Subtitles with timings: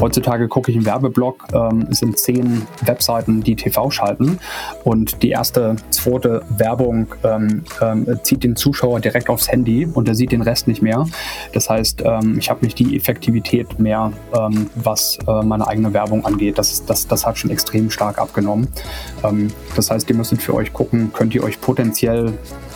[0.00, 4.38] Heutzutage gucke ich einen Werbeblock, ähm, es sind zehn Webseiten, die TV schalten
[4.82, 10.14] und die erste, zweite Werbung ähm, ähm, zieht den Zuschauer direkt aufs Handy und er
[10.14, 11.06] sieht den Rest nicht mehr.
[11.52, 16.24] Das heißt, ähm, ich habe nicht die Effektivität mehr, ähm, was äh, meine eigene Werbung
[16.24, 16.58] angeht.
[16.58, 18.68] Das, das, das hat schon extrem stark abgenommen.
[19.22, 22.32] Ähm, das heißt, ihr müsstet für euch gucken, könnt ihr euch potenziell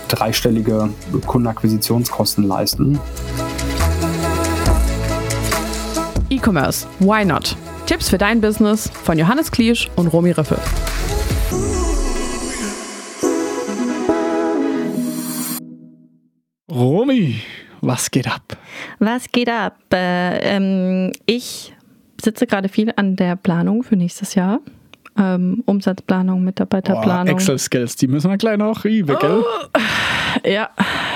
[0.09, 0.89] dreistellige
[1.27, 2.99] Kundenakquisitionskosten leisten.
[6.39, 7.57] E-Commerce, why not?
[7.87, 10.57] Tipps für dein Business von Johannes Kliesch und Romy Riffel.
[16.71, 17.41] Romy,
[17.81, 18.57] was geht ab?
[19.01, 19.79] Was geht ab?
[19.93, 21.75] Äh, ähm, ich
[22.23, 24.61] sitze gerade viel an der Planung für nächstes Jahr.
[25.19, 27.35] Ähm, Umsatzplanung, Mitarbeiterplanung.
[27.35, 29.45] Excel-Skills, die müssen wir gleich noch riechen, gell?
[30.45, 30.71] Ja,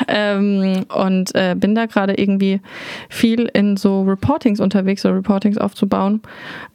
[0.08, 2.60] ähm, und äh, bin da gerade irgendwie
[3.08, 6.22] viel in so Reportings unterwegs, so Reportings aufzubauen.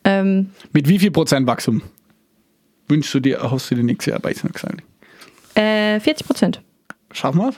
[0.04, 1.82] Ähm, Mit wie viel Prozent Wachstum
[2.88, 4.84] wünschst du dir, hast du dir nächstes Jahr bei gesagt?
[5.56, 6.62] äh, 40 Prozent.
[7.12, 7.54] Schaffen wir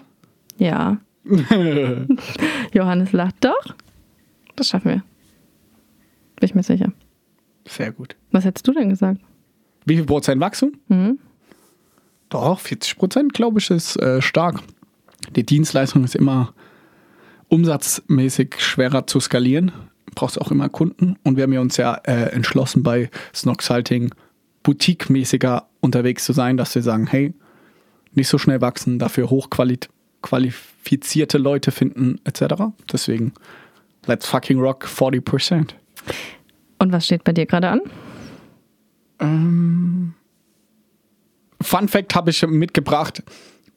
[0.57, 0.97] Ja.
[2.73, 3.75] Johannes lacht doch.
[4.55, 5.03] Das schaffen wir.
[6.39, 6.91] Bin ich mir sicher.
[7.67, 8.15] Sehr gut.
[8.31, 9.21] Was hättest du denn gesagt?
[9.85, 10.73] Wie viel Prozent Wachstum?
[10.87, 11.19] Mhm.
[12.29, 14.61] Doch, 40 Prozent, glaube ich, ist äh, stark.
[15.35, 16.53] Die Dienstleistung ist immer
[17.49, 19.71] umsatzmäßig schwerer zu skalieren.
[20.15, 21.17] Brauchst auch immer Kunden.
[21.23, 24.13] Und wir haben ja uns ja äh, entschlossen, bei Snoxalting
[24.63, 27.33] boutique-mäßiger unterwegs zu sein, dass wir sagen, hey,
[28.13, 32.63] nicht so schnell wachsen, dafür hochqualifizierte Leute finden, etc.
[32.91, 33.33] Deswegen,
[34.05, 35.75] let's fucking rock 40 Prozent.
[36.79, 37.81] Und was steht bei dir gerade an?
[39.19, 40.13] Ähm,
[41.61, 43.23] Fun Fact habe ich mitgebracht.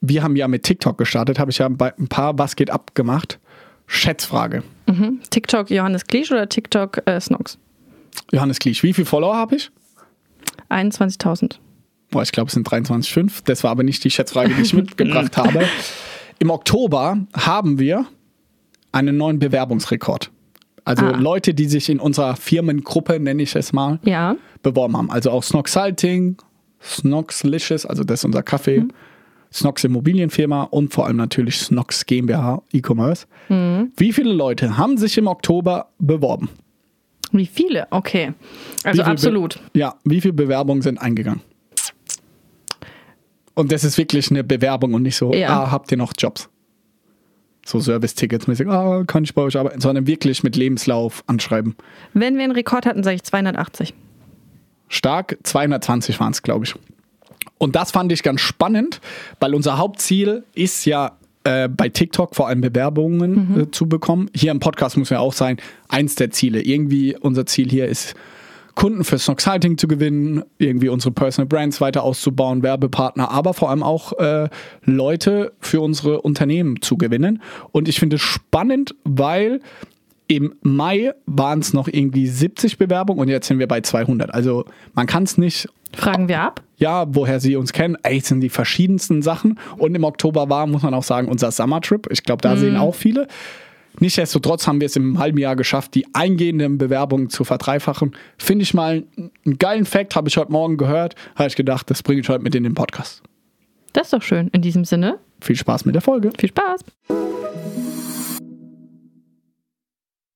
[0.00, 2.94] Wir haben ja mit TikTok gestartet, habe ich ja bei ein paar Was geht ab
[2.94, 3.38] gemacht.
[3.86, 4.62] Schätzfrage.
[4.86, 5.20] Mhm.
[5.30, 7.58] TikTok Johannes Kliesch oder TikTok äh, Snox?
[8.32, 9.70] Johannes Kliesch, wie viele Follower habe ich?
[10.70, 11.56] 21.000.
[12.10, 13.42] Boah, ich glaube, es sind 23,5.
[13.44, 15.66] Das war aber nicht die Schätzfrage, die ich mitgebracht habe.
[16.38, 18.06] Im Oktober haben wir
[18.92, 20.30] einen neuen Bewerbungsrekord.
[20.84, 21.16] Also Ah.
[21.16, 24.36] Leute, die sich in unserer Firmengruppe, nenne ich es mal, Ja.
[24.62, 25.10] beworben haben.
[25.10, 26.36] Also auch Snoxalting,
[26.82, 28.90] Snoxlicious, also das ist unser Kaffee, Mhm.
[29.52, 33.26] Snox Immobilienfirma und vor allem natürlich Snox GmbH E-Commerce.
[33.50, 33.92] Mhm.
[33.96, 36.48] Wie viele Leute haben sich im Oktober beworben?
[37.32, 37.86] Wie viele?
[37.90, 38.32] Okay.
[38.84, 39.60] Also viel Be- absolut.
[39.74, 41.40] Ja, wie viele Bewerbungen sind eingegangen?
[43.54, 45.64] Und das ist wirklich eine Bewerbung und nicht so, Ja.
[45.64, 46.48] ah, habt ihr noch Jobs?
[47.64, 51.76] So Service-Tickets mäßig, ah, kann ich bei euch arbeiten, sondern wirklich mit Lebenslauf anschreiben.
[52.14, 53.94] Wenn wir einen Rekord hatten, sage ich 280.
[54.92, 56.74] Stark, 220 waren es, glaube ich.
[57.58, 59.00] Und das fand ich ganz spannend,
[59.40, 61.12] weil unser Hauptziel ist ja
[61.44, 64.30] äh, bei TikTok vor allem Bewerbungen äh, zu bekommen.
[64.34, 65.56] Hier im Podcast muss ja auch sein,
[65.88, 66.60] eins der Ziele.
[66.60, 68.14] Irgendwie unser Ziel hier ist,
[68.74, 73.82] Kunden für Snoxhalting zu gewinnen, irgendwie unsere Personal Brands weiter auszubauen, Werbepartner, aber vor allem
[73.82, 74.48] auch äh,
[74.84, 77.42] Leute für unsere Unternehmen zu gewinnen.
[77.70, 79.60] Und ich finde es spannend, weil
[80.36, 84.32] im Mai waren es noch irgendwie 70 Bewerbungen und jetzt sind wir bei 200.
[84.32, 86.62] Also man kann es nicht Fragen wir ab.
[86.78, 89.58] ja, woher sie uns kennen, ey, es sind die verschiedensten Sachen.
[89.76, 92.06] Und im Oktober war, muss man auch sagen, unser Summer Trip.
[92.10, 93.26] Ich glaube, da sehen auch viele.
[94.00, 98.12] Nichtsdestotrotz haben wir es im halben Jahr geschafft, die eingehenden Bewerbungen zu verdreifachen.
[98.38, 99.04] Finde ich mal
[99.44, 101.14] einen geilen Fact, habe ich heute Morgen gehört.
[101.36, 103.22] Habe ich gedacht, das bringe ich heute mit in den Podcast.
[103.92, 104.48] Das ist doch schön.
[104.48, 106.30] In diesem Sinne, Viel Spaß mit der Folge.
[106.38, 106.80] viel Spaß.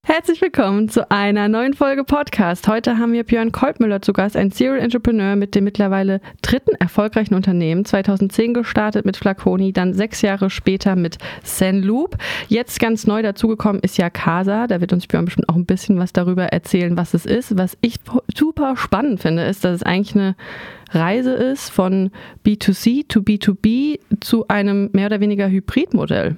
[0.09, 2.69] Herzlich willkommen zu einer neuen Folge Podcast.
[2.69, 7.34] Heute haben wir Björn Kolbmüller zu Gast, ein Serial Entrepreneur mit dem mittlerweile dritten erfolgreichen
[7.34, 7.84] Unternehmen.
[7.84, 12.19] 2010 gestartet mit Flaconi, dann sechs Jahre später mit Zenloop.
[12.47, 14.69] Jetzt ganz neu dazugekommen ist ja Casa.
[14.69, 17.59] Da wird uns Björn bestimmt auch ein bisschen was darüber erzählen, was es ist.
[17.59, 17.97] Was ich
[18.33, 20.37] super spannend finde, ist, dass es eigentlich eine
[20.93, 22.12] Reise ist von
[22.47, 26.37] B2C to B2B zu einem mehr oder weniger Hybridmodell.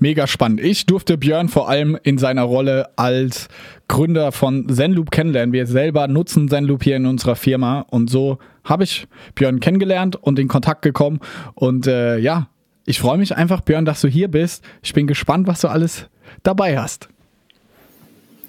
[0.00, 0.60] Mega spannend.
[0.60, 3.48] Ich durfte Björn vor allem in seiner Rolle als
[3.88, 5.52] Gründer von Zenloop kennenlernen.
[5.52, 10.38] Wir selber nutzen Zenloop hier in unserer Firma und so habe ich Björn kennengelernt und
[10.38, 11.20] in Kontakt gekommen.
[11.54, 12.48] Und äh, ja,
[12.84, 14.64] ich freue mich einfach, Björn, dass du hier bist.
[14.82, 16.06] Ich bin gespannt, was du alles
[16.42, 17.08] dabei hast.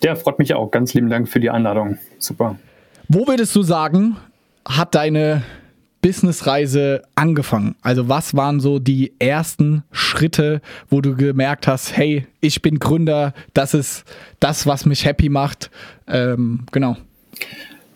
[0.04, 0.72] Ja, freut mich auch.
[0.72, 1.98] Ganz lieben Dank für die Einladung.
[2.20, 2.58] Super.
[3.08, 4.18] Wo würdest du sagen,
[4.66, 5.42] hat deine
[6.02, 7.76] Businessreise angefangen?
[7.82, 13.34] Also was waren so die ersten Schritte, wo du gemerkt hast, hey, ich bin Gründer,
[13.54, 14.06] das ist
[14.40, 15.70] das, was mich happy macht.
[16.08, 16.98] Ähm, genau.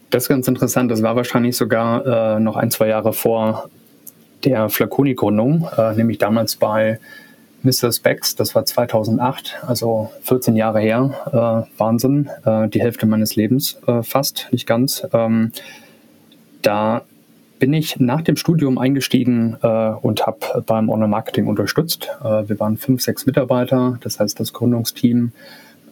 [0.09, 0.91] Das ist ganz interessant.
[0.91, 3.69] Das war wahrscheinlich sogar äh, noch ein, zwei Jahre vor
[4.43, 6.99] der Flaconi-Gründung, äh, nämlich damals bei
[7.63, 7.93] Mr.
[7.93, 11.65] Specs, das war 2008, also 14 Jahre her.
[11.71, 15.07] Äh, Wahnsinn, äh, die Hälfte meines Lebens äh, fast, nicht ganz.
[15.13, 15.53] Ähm,
[16.61, 17.03] da
[17.63, 22.09] bin ich nach dem Studium eingestiegen äh, und habe beim Online-Marketing unterstützt.
[22.21, 25.31] Äh, wir waren fünf, sechs Mitarbeiter, das heißt das Gründungsteam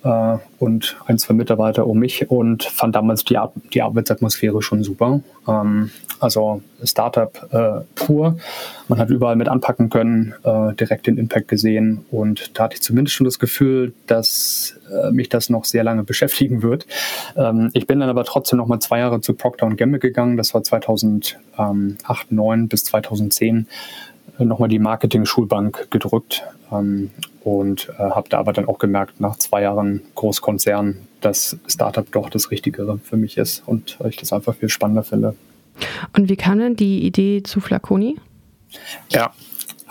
[0.03, 4.83] äh, und ein, zwei Mitarbeiter um mich und fand damals die, Ar die Arbeitsatmosphäre schon
[4.83, 5.21] super.
[5.47, 8.37] Ähm, also Startup äh, pur.
[8.87, 12.81] Man hat überall mit anpacken können, äh, direkt den Impact gesehen und da hatte ich
[12.81, 16.85] zumindest schon das Gefühl, dass äh, mich das noch sehr lange beschäftigen wird.
[17.35, 20.37] Ähm, ich bin dann aber trotzdem noch mal zwei Jahre zu Procter Gamble gegangen.
[20.37, 23.65] Das war 2008, 2009 bis 2010 äh,
[24.47, 27.11] nochmal die Marketing-Schulbank gedrückt ähm,
[27.43, 32.29] und äh, habe da aber dann auch gemerkt, nach zwei Jahren Großkonzern, dass Startup doch
[32.29, 35.35] das Richtigere für mich ist und ich das einfach viel spannender finde.
[36.15, 38.17] Und wie kam denn die Idee zu Flaconi?
[39.09, 39.31] Ja,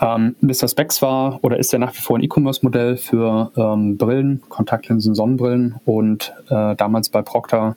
[0.01, 0.67] ähm, Mr.
[0.67, 5.75] Specs war oder ist ja nach wie vor ein E-Commerce-Modell für ähm, Brillen, Kontaktlinsen, Sonnenbrillen
[5.85, 7.75] und äh, damals bei Procter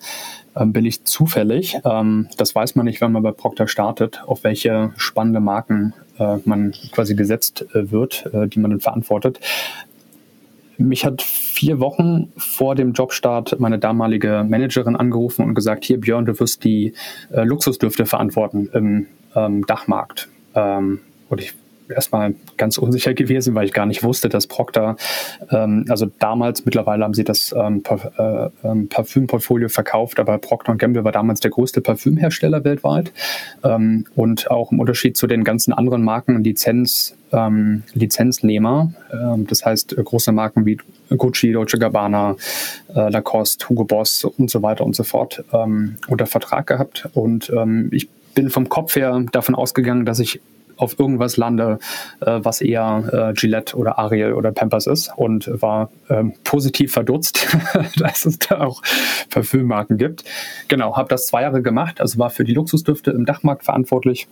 [0.57, 4.43] ähm, bin ich zufällig, ähm, das weiß man nicht, wenn man bei Procter startet, auf
[4.43, 9.41] welche spannende Marken äh, man quasi gesetzt äh, wird, äh, die man dann verantwortet.
[10.77, 16.25] Mich hat vier Wochen vor dem Jobstart meine damalige Managerin angerufen und gesagt, hier Björn,
[16.25, 16.95] du wirst die
[17.31, 19.07] äh, Luxusdüfte verantworten im
[19.37, 20.29] ähm, Dachmarkt.
[20.55, 21.55] Ähm, und ich
[21.89, 24.97] erstmal ganz unsicher gewesen, weil ich gar nicht wusste, dass Procter,
[25.51, 27.83] ähm, also damals, mittlerweile haben sie das ähm,
[28.19, 33.13] äh, ähm, Parfümportfolio verkauft, aber Procter Gamble war damals der größte Parfümhersteller weltweit.
[33.63, 39.65] Ähm, und auch im Unterschied zu den ganzen anderen Marken Lizenz, ähm, Lizenznehmer, ähm, das
[39.65, 40.79] heißt äh, große Marken wie
[41.11, 42.37] Gucci, Dolce Gabbana,
[42.95, 47.09] äh, Lacoste, Hugo Boss und so weiter und so fort unter Vertrag gehabt.
[47.13, 47.53] Und
[47.91, 50.41] ich bin vom Kopf her davon ausgegangen, dass ich
[50.77, 51.79] auf irgendwas lande,
[52.21, 57.47] äh, was eher äh, Gillette oder Ariel oder Pampers ist und war ähm, positiv verdutzt,
[57.97, 58.83] dass es da auch
[59.31, 60.25] Parfümmarken gibt.
[60.69, 64.29] Genau, habe das zwei Jahre gemacht, also war für die Luxusdüfte im Dachmarkt verantwortlich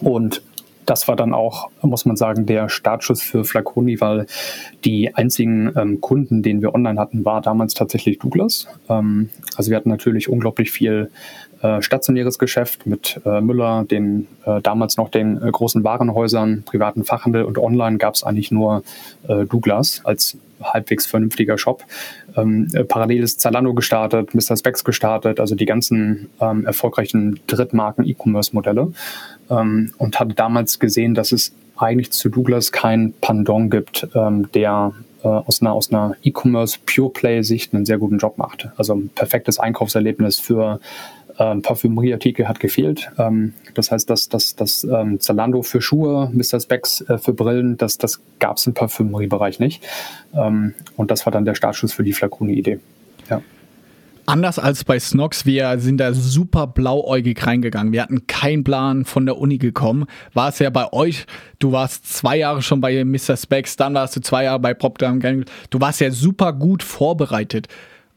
[0.00, 0.42] und
[0.88, 4.26] das war dann auch, muss man sagen, der Startschuss für Flaconi, weil
[4.86, 8.68] die einzigen ähm, Kunden, den wir online hatten, war damals tatsächlich Douglas.
[8.88, 11.10] Ähm, also wir hatten natürlich unglaublich viel
[11.62, 17.04] äh, stationäres Geschäft mit äh, Müller, den äh, damals noch den äh, großen Warenhäusern, privaten
[17.04, 18.84] Fachhandel und online gab es eigentlich nur
[19.26, 21.84] äh, Douglas als halbwegs vernünftiger Shop.
[22.36, 24.56] Ähm, äh, parallel ist Zalando gestartet, Mr.
[24.56, 28.92] Specs gestartet, also die ganzen ähm, erfolgreichen Drittmarken E-Commerce-Modelle
[29.50, 34.92] ähm, und hatte damals gesehen, dass es eigentlich zu Douglas kein Pendant gibt, ähm, der
[35.22, 38.68] aus einer, aus einer E-Commerce Pure Play Sicht einen sehr guten Job macht.
[38.76, 40.78] Also ein perfektes Einkaufserlebnis für
[41.38, 43.10] ähm, Parfümerieartikel hat gefehlt.
[43.18, 46.60] Ähm, das heißt, dass das, das ähm, Zalando für Schuhe, Mr.
[46.60, 49.82] Specs äh, für Brillen, das, das gab es im Parfümeriebereich nicht.
[50.34, 52.80] Ähm, und das war dann der Startschuss für die Flaconi-Idee.
[53.30, 53.42] Ja.
[54.26, 57.94] Anders als bei Snox, wir sind da super blauäugig reingegangen.
[57.94, 60.04] Wir hatten keinen Plan von der Uni gekommen.
[60.34, 61.24] War es ja bei euch,
[61.60, 63.38] du warst zwei Jahre schon bei Mr.
[63.38, 65.46] Specs, dann warst du zwei Jahre bei Procter Gamble.
[65.70, 67.68] Du warst ja super gut vorbereitet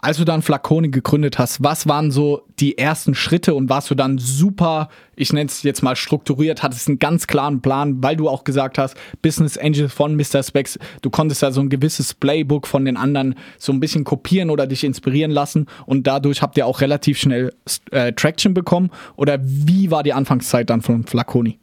[0.02, 3.96] als du dann Flaconi gegründet hast, was waren so die ersten Schritte und warst du
[3.96, 8.28] dann super, ich nenne es jetzt mal strukturiert, hattest einen ganz klaren Plan, weil du
[8.28, 10.42] auch gesagt hast, Business Angel von Mr.
[10.42, 14.50] Specs, du konntest da so ein gewisses Playbook von den anderen so ein bisschen kopieren
[14.50, 17.54] oder dich inspirieren lassen und dadurch habt ihr auch relativ schnell
[17.92, 21.61] äh, Traction bekommen oder wie war die Anfangszeit dann von Flaconi?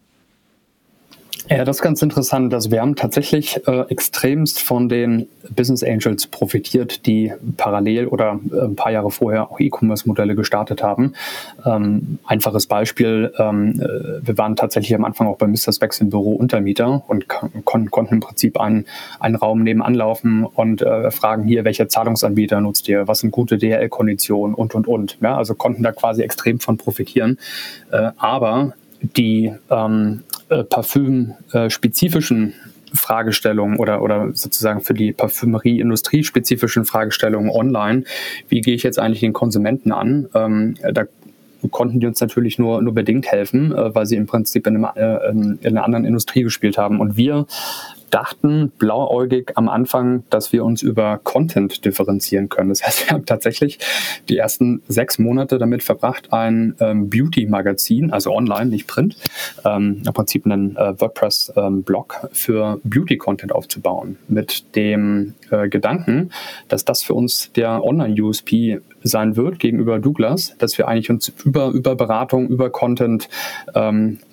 [1.48, 2.52] Ja, das ist ganz interessant.
[2.52, 8.64] Also wir haben tatsächlich äh, extremst von den Business Angels profitiert, die parallel oder äh,
[8.64, 11.14] ein paar Jahre vorher auch E-Commerce-Modelle gestartet haben.
[11.64, 15.72] Ähm, einfaches Beispiel, ähm, äh, wir waren tatsächlich am Anfang auch bei Mr.
[15.72, 18.84] Specs im Büro Untermieter und kon konnten im Prinzip einen,
[19.18, 23.56] einen Raum nebenan laufen und äh, fragen hier, welche Zahlungsanbieter nutzt ihr, was sind gute
[23.56, 25.18] DHL-Konditionen und, und, und.
[25.22, 27.38] Ja, also konnten da quasi extrem von profitieren.
[27.90, 32.54] Äh, aber die ähm, äh, parfümspezifischen
[32.94, 38.04] Fragestellungen oder, oder sozusagen für die Parfümerieindustrie spezifischen Fragestellungen online.
[38.48, 40.28] Wie gehe ich jetzt eigentlich den Konsumenten an?
[40.34, 41.04] Ähm, da
[41.70, 44.86] konnten die uns natürlich nur, nur bedingt helfen, äh, weil sie im Prinzip in, einem,
[44.94, 47.00] äh, in einer anderen Industrie gespielt haben.
[47.00, 47.46] Und wir
[48.10, 52.70] dachten blauäugig am Anfang, dass wir uns über Content differenzieren können.
[52.70, 53.78] Das heißt, wir haben tatsächlich
[54.28, 59.16] die ersten sechs Monate damit verbracht, ein ähm, Beauty-Magazin, also online, nicht Print,
[59.64, 64.16] ähm, im Prinzip einen äh, WordPress-Blog ähm, für Beauty-Content aufzubauen.
[64.28, 66.30] Mit dem äh, Gedanken,
[66.68, 71.68] dass das für uns der Online-USP sein wird gegenüber Douglas, dass wir eigentlich uns über,
[71.68, 73.28] über Beratung, über Content
[73.74, 74.27] ähm, äh,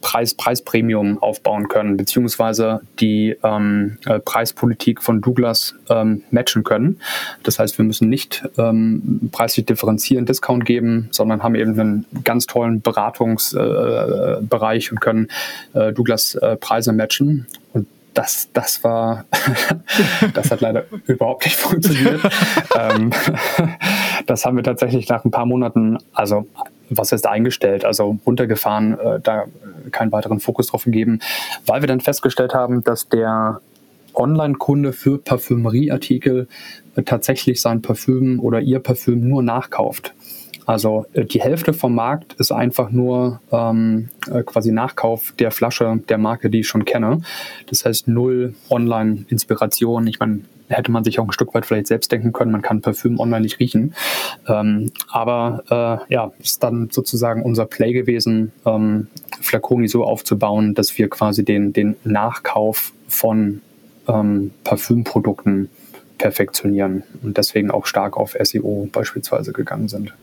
[0.00, 7.00] Preis, Preispremium aufbauen können, beziehungsweise die ähm, äh, Preispolitik von Douglas ähm, matchen können.
[7.42, 12.46] Das heißt, wir müssen nicht ähm, preislich differenzieren, Discount geben, sondern haben eben einen ganz
[12.46, 15.28] tollen Beratungsbereich äh, und können
[15.74, 17.46] äh, Douglas äh, Preise matchen.
[17.72, 19.24] Und das, das war,
[20.34, 22.20] das hat leider überhaupt nicht funktioniert.
[22.78, 23.10] ähm,
[24.26, 26.46] das haben wir tatsächlich nach ein paar Monaten, also
[26.90, 29.44] was heißt eingestellt, also runtergefahren, äh, da
[29.90, 31.20] keinen weiteren Fokus drauf gegeben,
[31.66, 33.60] weil wir dann festgestellt haben, dass der
[34.14, 36.48] Online-Kunde für Parfümerieartikel
[36.96, 40.14] äh, tatsächlich sein Parfüm oder ihr Parfüm nur nachkauft.
[40.66, 46.00] Also äh, die Hälfte vom Markt ist einfach nur ähm, äh, quasi Nachkauf der Flasche
[46.08, 47.22] der Marke, die ich schon kenne.
[47.68, 50.06] Das heißt null Online-Inspiration.
[50.06, 52.80] Ich meine, hätte man sich auch ein Stück weit vielleicht selbst denken können, man kann
[52.80, 53.94] Parfüm online nicht riechen.
[54.48, 59.08] Ähm, aber äh, ja, ist dann sozusagen unser Play gewesen, ähm,
[59.40, 63.60] Flaconi so aufzubauen, dass wir quasi den, den Nachkauf von
[64.08, 65.68] ähm, Parfümprodukten
[66.18, 70.14] perfektionieren und deswegen auch stark auf SEO beispielsweise gegangen sind.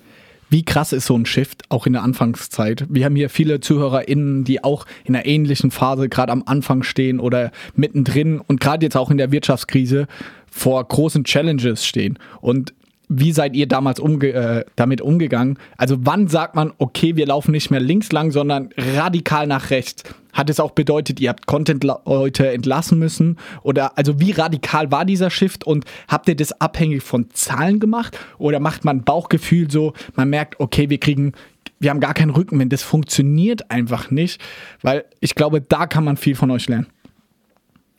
[0.50, 2.86] Wie krass ist so ein Shift auch in der Anfangszeit?
[2.90, 7.20] Wir haben hier viele ZuhörerInnen, die auch in einer ähnlichen Phase gerade am Anfang stehen
[7.20, 10.08] oder mittendrin und gerade jetzt auch in der Wirtschaftskrise
[10.50, 12.18] vor großen Challenges stehen.
[12.42, 12.74] Und
[13.10, 15.58] wie seid ihr damals umge äh, damit umgegangen?
[15.78, 20.04] Also wann sagt man, okay, wir laufen nicht mehr links lang, sondern radikal nach rechts?
[20.32, 23.38] Hat es auch bedeutet, ihr habt Content-Leute entlassen müssen?
[23.64, 28.18] Oder also wie radikal war dieser Shift und habt ihr das abhängig von Zahlen gemacht?
[28.38, 31.34] Oder macht man Bauchgefühl so, man merkt, okay, wir kriegen,
[31.80, 34.40] wir haben gar keinen Rückenwind, das funktioniert einfach nicht,
[34.84, 36.88] weil ich glaube, da kann man viel von euch lernen.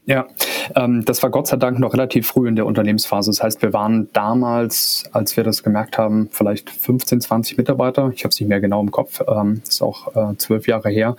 [0.06, 0.26] Ja,
[0.76, 3.30] ähm, das war Gott sei Dank noch relativ früh in der Unternehmensphase.
[3.30, 8.10] Das heißt, wir waren damals, als wir das gemerkt haben, vielleicht 15, 20 Mitarbeiter.
[8.14, 9.20] Ich habe es nicht mehr genau im Kopf.
[9.26, 11.16] Ähm, ist auch äh, zwölf Jahre her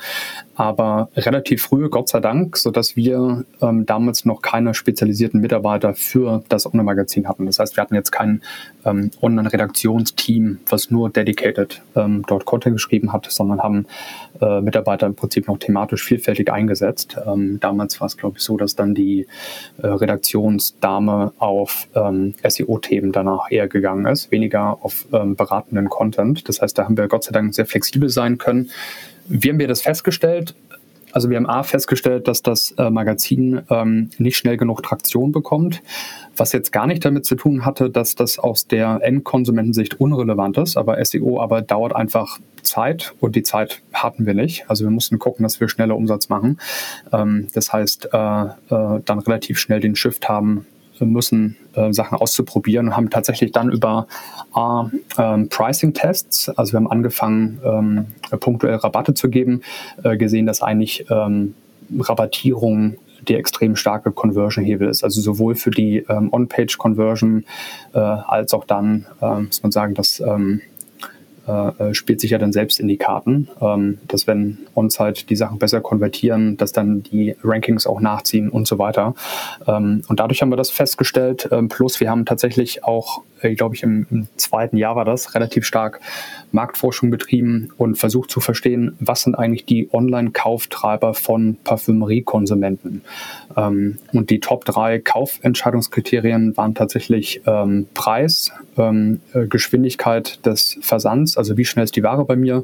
[0.62, 6.44] aber relativ früh, Gott sei Dank, sodass wir ähm, damals noch keine spezialisierten Mitarbeiter für
[6.50, 7.48] das Online-Magazin hatten.
[7.48, 8.44] Das heißt, wir hatten jetzt kein
[8.86, 13.88] ähm, Online-Redaktionsteam, was nur dedicated ähm, dort Content geschrieben hat, sondern haben
[14.40, 17.18] äh, Mitarbeiter im Prinzip noch thematisch vielfältig eingesetzt.
[17.26, 19.26] Ähm, damals war es, glaube ich, so, dass dann die
[19.82, 26.48] äh, Redaktionsdame auf ähm, SEO-Themen danach eher gegangen ist, weniger auf ähm, beratenden Content.
[26.48, 28.70] Das heißt, da haben wir Gott sei Dank sehr flexibel sein können
[29.28, 30.56] wie haben wir das festgestellt?
[31.12, 35.82] Also wir haben A festgestellt, dass das äh, Magazin ähm, nicht schnell genug Traktion bekommt,
[36.38, 40.78] was jetzt gar nicht damit zu tun hatte, dass das aus der Endkonsumentensicht unrelevant ist,
[40.78, 44.66] aber SEO aber dauert einfach Zeit und die Zeit hatten wir nicht.
[44.70, 46.60] Also wir mussten gucken, dass wir schneller Umsatz machen.
[47.12, 50.66] Ähm, das heißt, äh, äh, dann relativ schnell den Shift haben
[51.06, 54.08] müssen, äh, Sachen auszuprobieren und haben tatsächlich dann über
[54.54, 58.06] A, ähm, Pricing-Tests, also wir haben angefangen, ähm,
[58.40, 59.62] punktuell Rabatte zu geben,
[60.04, 61.56] äh, gesehen, dass eigentlich ähm,
[62.00, 65.04] Rabattierung der extrem starke Conversion-Hebel ist.
[65.04, 67.46] Also sowohl für die ähm, On-Page-Conversion
[67.94, 70.62] äh, als auch dann, äh, muss man sagen, dass ähm,
[71.48, 75.36] äh, äh, spielt sich ja dann selbst in die Karten, ähm, dass wenn On-Site die
[75.36, 79.16] Sachen besser konvertieren, dass dann die Rankings auch nachziehen und so weiter.
[79.68, 81.50] Ähm, und dadurch haben wir das festgestellt.
[81.52, 85.34] Ähm, plus wir haben tatsächlich auch, äh, glaube ich, im, im, zweiten Jahr war das
[85.34, 86.00] relativ stark
[86.52, 93.02] Marktforschung betrieben und versucht zu verstehen, was sind eigentlich die Online-Kauftreiber von Parfümeriekonsumenten.
[93.58, 101.31] Ähm, und die Top drei Kaufentscheidungskriterien waren tatsächlich ähm, Preis, ähm, äh, Geschwindigkeit des Versands,
[101.38, 102.64] also wie schnell ist die Ware bei mir.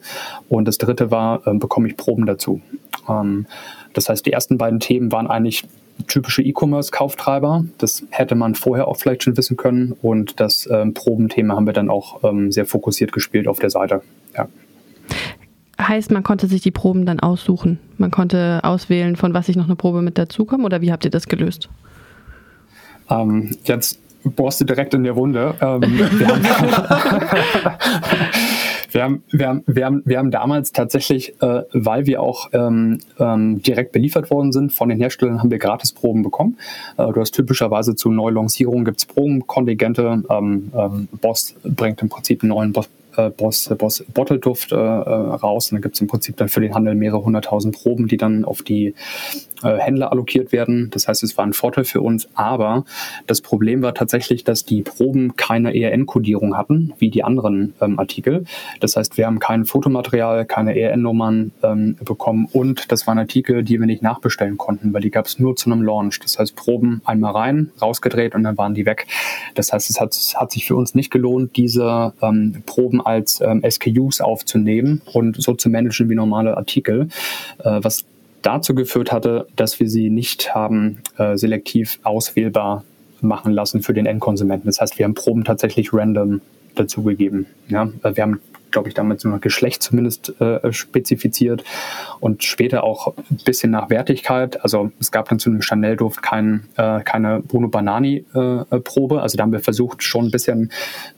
[0.49, 2.61] Und das dritte war, ähm, bekomme ich Proben dazu.
[3.09, 3.45] Ähm,
[3.93, 5.65] das heißt, die ersten beiden Themen waren eigentlich
[6.07, 7.65] typische E-Commerce-Kauftreiber.
[7.77, 9.95] Das hätte man vorher auch vielleicht schon wissen können.
[10.01, 14.01] Und das ähm, Probenthema haben wir dann auch ähm, sehr fokussiert gespielt auf der Seite.
[14.35, 14.47] Ja.
[15.79, 17.79] Heißt, man konnte sich die Proben dann aussuchen.
[17.97, 21.11] Man konnte auswählen, von was ich noch eine Probe mit dazukomme oder wie habt ihr
[21.11, 21.69] das gelöst?
[23.09, 23.99] Ähm, jetzt
[24.35, 25.55] bohrst du direkt in der Wunde.
[25.61, 26.43] Ähm, wir, haben,
[28.91, 32.99] wir, haben, wir, haben, wir, haben, wir haben damals tatsächlich, äh, weil wir auch ähm,
[33.19, 36.57] ähm, direkt beliefert worden sind von den Herstellern, haben wir Gratisproben bekommen.
[36.97, 40.23] Äh, du hast typischerweise zu Neulancierungen gibt es Probenkontingente.
[40.29, 44.75] Ähm, ähm, Boss bringt im Prinzip einen neuen Boss äh, Boss, Boss Bottle Duft äh,
[44.75, 45.71] äh, raus.
[45.71, 48.45] Und dann gibt es im Prinzip dann für den Handel mehrere hunderttausend Proben, die dann
[48.45, 48.93] auf die
[49.63, 50.89] äh, Händler allokiert werden.
[50.91, 52.27] Das heißt, es war ein Vorteil für uns.
[52.35, 52.85] Aber
[53.25, 58.45] das Problem war tatsächlich, dass die Proben keine ERN-Kodierung hatten, wie die anderen ähm, Artikel.
[58.79, 62.47] Das heißt, wir haben kein Fotomaterial, keine ERN-Nummern ähm, bekommen.
[62.51, 65.71] Und das waren Artikel, die wir nicht nachbestellen konnten, weil die gab es nur zu
[65.71, 66.19] einem Launch.
[66.19, 69.07] Das heißt, Proben einmal rein, rausgedreht und dann waren die weg.
[69.55, 73.63] Das heißt, es hat, hat sich für uns nicht gelohnt, diese ähm, Proben als ähm,
[73.67, 77.07] SKUs aufzunehmen und so zu managen wie normale Artikel,
[77.63, 78.05] äh, was
[78.41, 82.83] dazu geführt hatte, dass wir sie nicht haben äh, selektiv auswählbar
[83.21, 84.67] machen lassen für den Endkonsumenten.
[84.67, 86.41] Das heißt, wir haben Proben tatsächlich random
[86.75, 87.47] dazugegeben.
[87.67, 87.89] Ja?
[88.03, 88.39] Äh, wir haben
[88.71, 91.63] glaube ich, damals nur Geschlecht zumindest äh, spezifiziert
[92.19, 94.61] und später auch ein bisschen nach Wertigkeit.
[94.63, 99.15] Also es gab dann zu einem Chanel-Duft kein, äh, keine Bruno Banani-Probe.
[99.15, 100.71] Äh, also da haben wir versucht, schon ein bisschen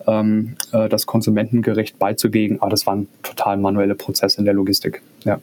[0.08, 5.02] ähm, äh, das Konsumentengerecht beizulegen, aber das waren total manuelle Prozesse in der Logistik.
[5.24, 5.40] Ja.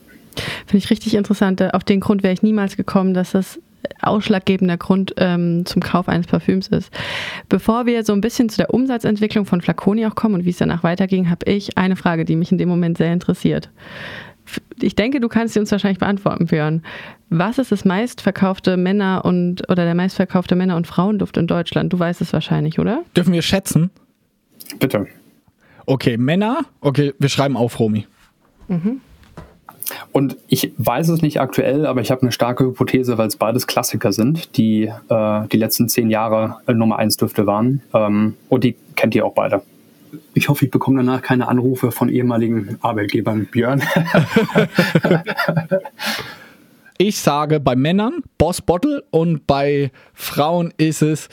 [0.65, 1.61] Finde ich richtig interessant.
[1.73, 3.59] Auf den Grund wäre ich niemals gekommen, dass das
[4.01, 6.91] ausschlaggebender Grund ähm, zum Kauf eines Parfüms ist.
[7.49, 10.57] Bevor wir so ein bisschen zu der Umsatzentwicklung von Flaconi auch kommen und wie es
[10.57, 13.69] danach weiterging, habe ich eine Frage, die mich in dem Moment sehr interessiert.
[14.81, 16.81] Ich denke, du kannst sie uns wahrscheinlich beantworten, Björn.
[17.29, 21.91] Was ist das meistverkaufte Männer- und oder der meistverkaufte Männer- und Frauenduft in Deutschland?
[21.91, 23.03] Du weißt es wahrscheinlich, oder?
[23.15, 23.89] Dürfen wir schätzen?
[24.79, 25.07] Bitte.
[25.85, 26.59] Okay, Männer.
[26.79, 28.07] Okay, wir schreiben auf, Romy.
[28.67, 29.01] Mhm.
[30.11, 33.67] Und ich weiß es nicht aktuell, aber ich habe eine starke Hypothese, weil es beides
[33.67, 37.81] Klassiker sind, die äh, die letzten zehn Jahre äh, Nummer eins Düfte waren.
[37.93, 39.61] Ähm, und die kennt ihr auch beide.
[40.33, 43.47] Ich hoffe, ich bekomme danach keine Anrufe von ehemaligen Arbeitgebern.
[43.51, 43.83] Björn.
[46.97, 51.29] ich sage bei Männern Boss Bottle und bei Frauen ist es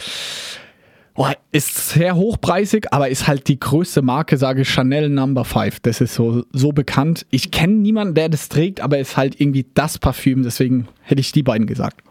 [1.16, 5.78] Oh, ist sehr hochpreisig, aber ist halt die größte Marke, sage ich, Chanel Number 5.
[5.80, 7.24] Das ist so, so bekannt.
[7.30, 10.42] Ich kenne niemanden, der das trägt, aber ist halt irgendwie das Parfüm.
[10.42, 12.02] Deswegen hätte ich die beiden gesagt.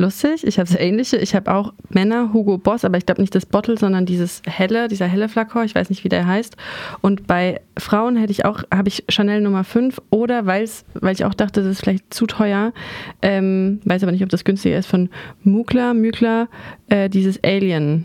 [0.00, 1.16] Lustig, ich habe das ähnliche.
[1.16, 4.88] Ich habe auch Männer Hugo Boss, aber ich glaube nicht das Bottle, sondern dieses helle,
[4.88, 5.64] dieser helle Flakor.
[5.64, 6.56] Ich weiß nicht, wie der heißt.
[7.00, 11.24] Und bei Frauen hätte ich auch, habe ich Chanel Nummer 5 oder weil's, weil ich
[11.24, 12.74] auch dachte, das ist vielleicht zu teuer,
[13.22, 15.08] ähm, weiß aber nicht, ob das günstiger ist, von
[15.42, 16.48] Mugler, Mugler,
[16.90, 18.04] äh, dieses Alien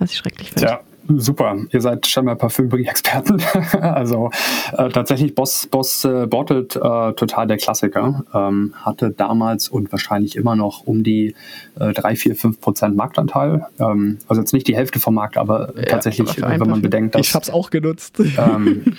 [0.00, 0.66] was ich schrecklich finde.
[0.66, 0.80] Ja,
[1.16, 1.56] super.
[1.70, 3.42] Ihr seid scheinbar Parfümerie-Experten.
[3.80, 4.30] also
[4.76, 8.24] äh, tatsächlich Boss, Boss äh, Bottled äh, total der Klassiker.
[8.34, 11.34] Ähm, hatte damals und wahrscheinlich immer noch um die
[11.78, 13.66] äh, 3, 4, 5 Prozent Marktanteil.
[13.78, 17.26] Ähm, also jetzt nicht die Hälfte vom Markt, aber ja, tatsächlich, wenn man bedenkt, dass...
[17.26, 18.20] Ich habe es auch genutzt.
[18.20, 18.84] Ähm,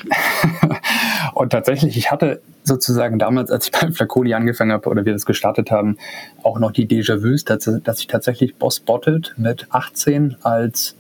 [1.34, 5.26] und tatsächlich, ich hatte sozusagen damals, als ich bei Flaconi angefangen habe oder wir das
[5.26, 5.98] gestartet haben,
[6.44, 10.96] auch noch die Déjà-vus, dass, dass ich tatsächlich Boss Bottled mit 18 als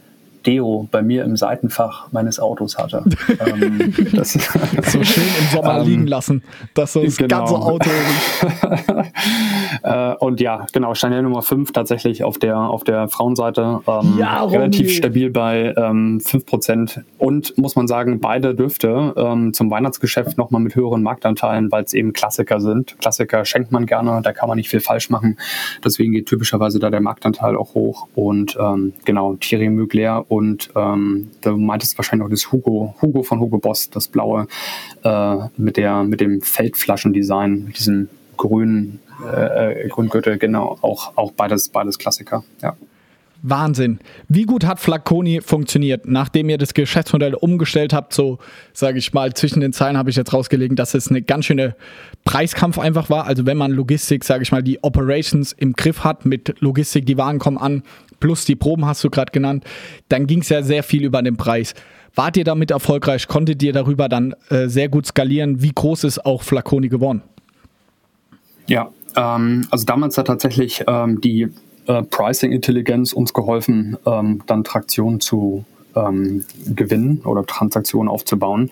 [0.45, 3.03] Deo bei mir im Seitenfach meines Autos hatte.
[3.39, 7.39] ähm, das, so schön im Sommer ähm, liegen lassen, dass so das genau.
[7.39, 7.89] ganze Auto.
[9.83, 14.43] äh, und ja, genau, Chanel Nummer 5 tatsächlich auf der, auf der Frauenseite ähm, ja,
[14.43, 17.01] relativ stabil bei ähm, 5%.
[17.17, 21.93] Und muss man sagen, beide Düfte ähm, zum Weihnachtsgeschäft nochmal mit höheren Marktanteilen, weil es
[21.93, 22.97] eben Klassiker sind.
[22.99, 25.37] Klassiker schenkt man gerne, da kann man nicht viel falsch machen.
[25.83, 28.07] Deswegen geht typischerweise da der Marktanteil auch hoch.
[28.15, 33.21] Und ähm, genau, Thierry Mugler und ähm, da meintest du wahrscheinlich auch das Hugo, Hugo
[33.21, 34.47] von Hugo Boss, das blaue
[35.03, 41.67] äh, mit, der, mit dem Feldflaschendesign, mit diesem grünen äh, Grundgürtel, genau, auch, auch beides,
[41.67, 42.77] beides Klassiker, ja.
[43.43, 43.99] Wahnsinn.
[44.27, 46.05] Wie gut hat Flaconi funktioniert?
[46.05, 48.37] Nachdem ihr das Geschäftsmodell umgestellt habt, so
[48.73, 51.75] sage ich mal, zwischen den Zeilen habe ich jetzt rausgelegt, dass es eine ganz schöne
[52.23, 53.25] Preiskampf einfach war.
[53.25, 57.17] Also wenn man Logistik, sage ich mal, die Operations im Griff hat, mit Logistik, die
[57.17, 57.83] Waren kommen an,
[58.19, 59.65] plus die Proben hast du gerade genannt,
[60.09, 61.73] dann ging es ja sehr viel über den Preis.
[62.13, 63.27] Wart ihr damit erfolgreich?
[63.27, 65.61] Konntet ihr darüber dann äh, sehr gut skalieren?
[65.61, 67.21] Wie groß ist auch Flaconi geworden?
[68.67, 71.49] Ja, ähm, also damals hat tatsächlich ähm, die
[71.87, 75.65] äh, Pricing-Intelligenz uns geholfen, ähm, dann Traktion zu
[75.95, 78.71] ähm, gewinnen oder Transaktionen aufzubauen.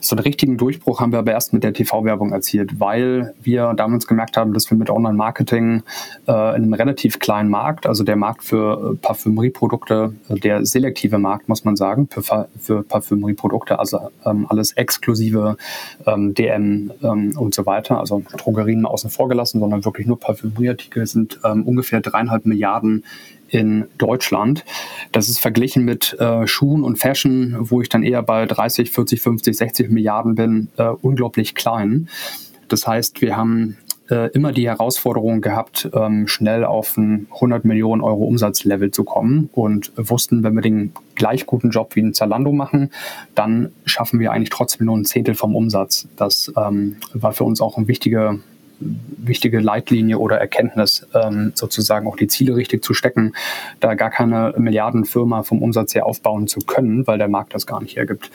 [0.00, 4.06] So einen richtigen Durchbruch haben wir aber erst mit der TV-Werbung erzielt, weil wir damals
[4.06, 5.82] gemerkt haben, dass wir mit Online-Marketing
[6.26, 11.18] äh, in einem relativ kleinen Markt, also der Markt für äh, Parfümerieprodukte, äh, der selektive
[11.18, 15.56] Markt, muss man sagen, für, für Parfümerieprodukte, also ähm, alles exklusive
[16.06, 21.06] ähm, DM ähm, und so weiter, also Drogerien außen vor gelassen, sondern wirklich nur Parfümerieartikel
[21.06, 23.04] sind ähm, ungefähr dreieinhalb Milliarden
[23.48, 24.64] in Deutschland.
[25.12, 29.20] Das ist verglichen mit äh, Schuhen und Fashion, wo ich dann eher bei 30, 40,
[29.20, 32.08] 50, 60 Milliarden bin, äh, unglaublich klein.
[32.68, 33.76] Das heißt, wir haben
[34.10, 39.50] äh, immer die Herausforderung gehabt, ähm, schnell auf ein 100 Millionen Euro Umsatzlevel zu kommen
[39.52, 42.90] und wussten, wenn wir den gleich guten Job wie ein Zalando machen,
[43.34, 46.08] dann schaffen wir eigentlich trotzdem nur ein Zehntel vom Umsatz.
[46.16, 48.38] Das ähm, war für uns auch ein wichtiger
[48.80, 53.32] wichtige Leitlinie oder Erkenntnis, ähm, sozusagen auch die Ziele richtig zu stecken,
[53.80, 57.80] da gar keine Milliardenfirma vom Umsatz her aufbauen zu können, weil der Markt das gar
[57.80, 58.30] nicht hergibt.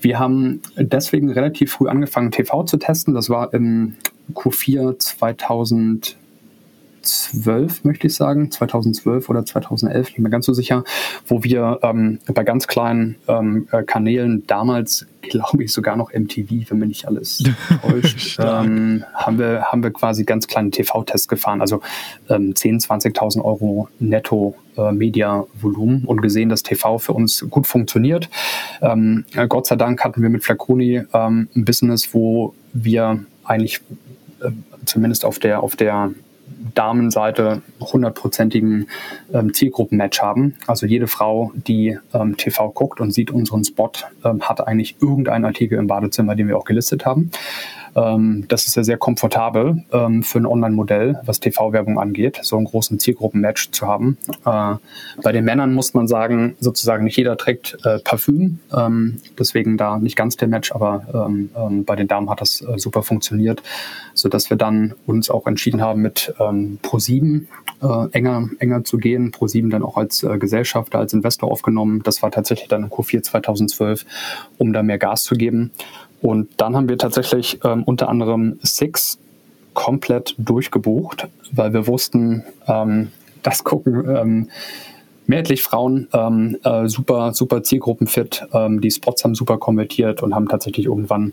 [0.00, 3.14] Wir haben deswegen relativ früh angefangen, TV zu testen.
[3.14, 3.96] Das war im
[4.34, 6.16] Q4 2000
[7.06, 10.84] 2012, möchte ich sagen, 2012 oder 2011, nicht mehr ganz so sicher,
[11.26, 16.70] wo wir ähm, bei ganz kleinen ähm, äh, Kanälen damals glaube ich, sogar noch MTV,
[16.70, 17.42] wenn mich nicht alles
[17.82, 21.80] täuscht, ähm, haben, wir, haben wir quasi ganz kleine TV-Tests gefahren, also
[22.28, 28.28] ähm, 10.000, 20.000 Euro netto äh, Media-Volumen und gesehen, dass TV für uns gut funktioniert.
[28.80, 33.80] Ähm, Gott sei Dank hatten wir mit Flaconi ähm, ein Business, wo wir eigentlich
[34.42, 34.50] äh,
[34.84, 36.12] zumindest auf der, auf der
[36.74, 38.88] Damenseite hundertprozentigen
[39.32, 40.54] ähm, Zielgruppenmatch haben.
[40.66, 43.90] Also jede Frau, die ähm, TV guckt und sieht unseren Spot,
[44.24, 47.30] ähm, hat eigentlich irgendeinen Artikel im Badezimmer, den wir auch gelistet haben.
[47.96, 52.66] Ähm, das ist ja sehr komfortabel ähm, für ein Online-Modell, was TV-Werbung angeht, so einen
[52.66, 54.18] großen Zielgruppen-Match zu haben.
[54.44, 54.74] Äh,
[55.22, 59.98] bei den Männern muss man sagen, sozusagen nicht jeder trägt äh, Parfüm, ähm, deswegen da
[59.98, 61.06] nicht ganz der Match, aber
[61.86, 63.62] bei den Damen hat das äh, super funktioniert,
[64.14, 67.46] sodass wir dann uns auch entschieden haben, mit ähm, Pro7
[67.82, 69.32] äh, enger, enger zu gehen.
[69.32, 72.02] Pro7 dann auch als Gesellschafter, als Investor aufgenommen.
[72.02, 74.04] Das war tatsächlich dann im Q4 2012,
[74.58, 75.70] um da mehr Gas zu geben.
[76.22, 79.18] Und dann haben wir tatsächlich ähm, unter anderem Six
[79.74, 84.50] komplett durchgebucht, weil wir wussten, ähm, das gucken ähm,
[85.26, 88.46] mehrheitlich Frauen, ähm, äh, super, super Zielgruppenfit.
[88.52, 91.32] Ähm, die Spots haben super konvertiert und haben tatsächlich irgendwann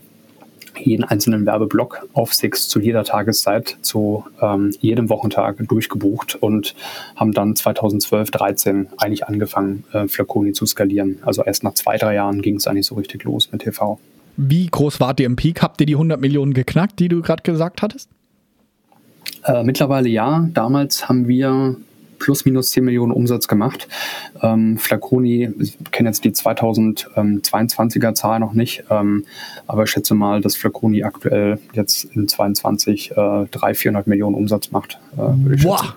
[0.78, 6.74] jeden einzelnen Werbeblock auf Six zu jeder Tageszeit, zu ähm, jedem Wochentag durchgebucht und
[7.16, 11.20] haben dann 2012, 13 eigentlich angefangen, äh, Flaconi zu skalieren.
[11.22, 13.98] Also erst nach zwei, drei Jahren ging es eigentlich so richtig los mit TV.
[14.36, 15.62] Wie groß war ihr im Peak?
[15.62, 18.08] Habt ihr die 100 Millionen geknackt, die du gerade gesagt hattest?
[19.44, 20.48] Äh, mittlerweile ja.
[20.52, 21.76] Damals haben wir
[22.18, 23.86] plus minus 10 Millionen Umsatz gemacht.
[24.42, 29.26] Ähm, Flaconi, ich kenne jetzt die 2022er Zahl noch nicht, ähm,
[29.66, 34.70] aber ich schätze mal, dass Flaconi aktuell jetzt in 22 äh, 300, 400 Millionen Umsatz
[34.70, 34.98] macht.
[35.16, 35.18] Äh,
[35.64, 35.94] wow.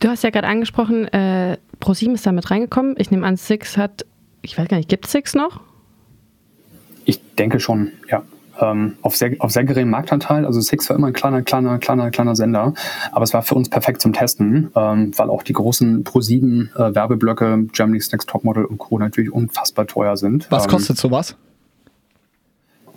[0.00, 2.96] Du hast ja gerade angesprochen, äh, ProSieben ist da mit reingekommen.
[2.98, 4.04] Ich nehme an, Six hat,
[4.42, 5.60] ich weiß gar nicht, gibt es Six noch?
[7.04, 8.22] Ich denke schon, ja.
[8.60, 10.46] Ähm, auf, sehr, auf sehr geringem Marktanteil.
[10.46, 12.72] Also Six war immer ein kleiner, kleiner, kleiner, kleiner Sender.
[13.10, 16.94] Aber es war für uns perfekt zum Testen, ähm, weil auch die großen ProSieben äh,
[16.94, 18.98] Werbeblöcke, Germany's Next Topmodel und Co.
[18.98, 20.46] natürlich unfassbar teuer sind.
[20.50, 21.36] Was ähm, kostet sowas?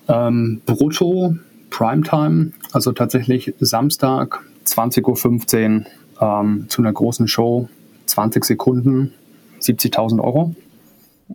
[0.08, 1.36] Ähm, brutto,
[1.70, 5.86] Primetime, also tatsächlich Samstag, 20.15 Uhr
[6.22, 7.67] ähm, zu einer großen Show,
[8.06, 9.13] 20 Sekunden,
[9.62, 10.56] 70.000 Euro.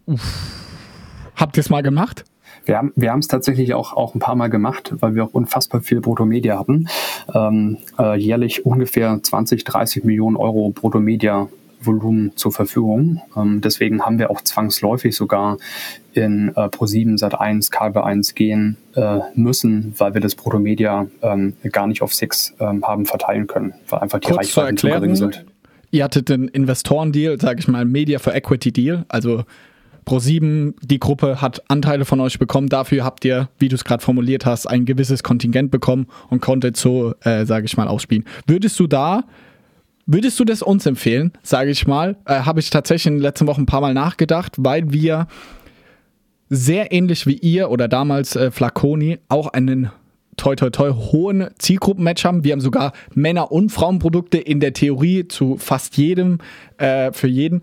[0.06, 0.22] Uff.
[1.36, 2.24] Habt ihr es mal gemacht?
[2.64, 5.80] Wir haben wir es tatsächlich auch, auch ein paar Mal gemacht, weil wir auch unfassbar
[5.80, 6.88] viel Bruttomedia hatten.
[7.34, 11.48] Ähm, äh, jährlich ungefähr 20, 30 Millionen Euro Bruttomedia
[11.86, 13.22] Volumen zur Verfügung.
[13.36, 15.58] Ähm, deswegen haben wir auch zwangsläufig sogar
[16.12, 21.86] in äh, Pro7 Sat1, Kabel 1 gehen äh, müssen, weil wir das Bruttomedia ähm, gar
[21.86, 25.44] nicht auf Six ähm, haben verteilen können, weil einfach die Kurz Reichweiten zu gering sind.
[25.90, 29.44] Ihr hattet einen Investoren-Deal, sage ich mal, Media for Equity Deal, also
[30.06, 32.68] Pro7, die Gruppe hat Anteile von euch bekommen.
[32.68, 36.76] Dafür habt ihr, wie du es gerade formuliert hast, ein gewisses Kontingent bekommen und konntet
[36.76, 38.24] so, äh, sage ich mal, ausspielen.
[38.46, 39.24] Würdest du da,
[40.06, 42.16] würdest du das uns empfehlen, sage ich mal?
[42.26, 45.28] Äh, Habe ich tatsächlich in den letzten Wochen ein paar Mal nachgedacht, weil wir
[46.48, 49.90] sehr ähnlich wie ihr oder damals äh, Flaconi auch einen
[50.36, 52.44] toi toi toi hohen Zielgruppenmatch haben.
[52.44, 56.38] Wir haben sogar Männer- und Frauenprodukte in der Theorie zu fast jedem,
[56.78, 57.62] äh, für jeden.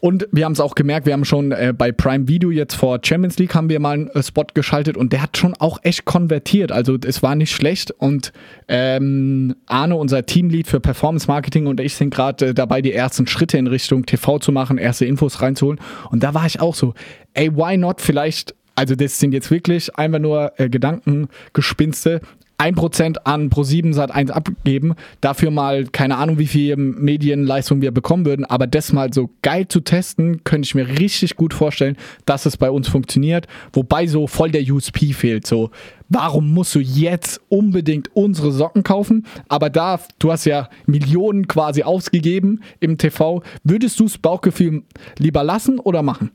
[0.00, 3.00] Und wir haben es auch gemerkt, wir haben schon äh, bei Prime Video jetzt vor
[3.02, 6.04] Champions League haben wir mal einen äh, Spot geschaltet und der hat schon auch echt
[6.04, 6.72] konvertiert.
[6.72, 8.32] Also es war nicht schlecht und
[8.68, 13.26] ähm, Arne, unser Teamlead für Performance Marketing und ich sind gerade äh, dabei, die ersten
[13.26, 15.80] Schritte in Richtung TV zu machen, erste Infos reinzuholen.
[16.10, 16.94] Und da war ich auch so,
[17.34, 22.20] ey, why not vielleicht also das sind jetzt wirklich einfach nur äh, Gedankengespinste.
[22.58, 28.26] 1% an Pro7 Sat 1 abgeben, dafür mal keine Ahnung, wie viel Medienleistung wir bekommen
[28.26, 32.46] würden, aber das mal so geil zu testen, könnte ich mir richtig gut vorstellen, dass
[32.46, 35.70] es bei uns funktioniert, wobei so voll der USP fehlt, so
[36.08, 39.26] warum musst du jetzt unbedingt unsere Socken kaufen?
[39.48, 44.82] Aber da, du hast ja Millionen quasi ausgegeben im TV, würdest du das Bauchgefühl
[45.18, 46.30] lieber lassen oder machen?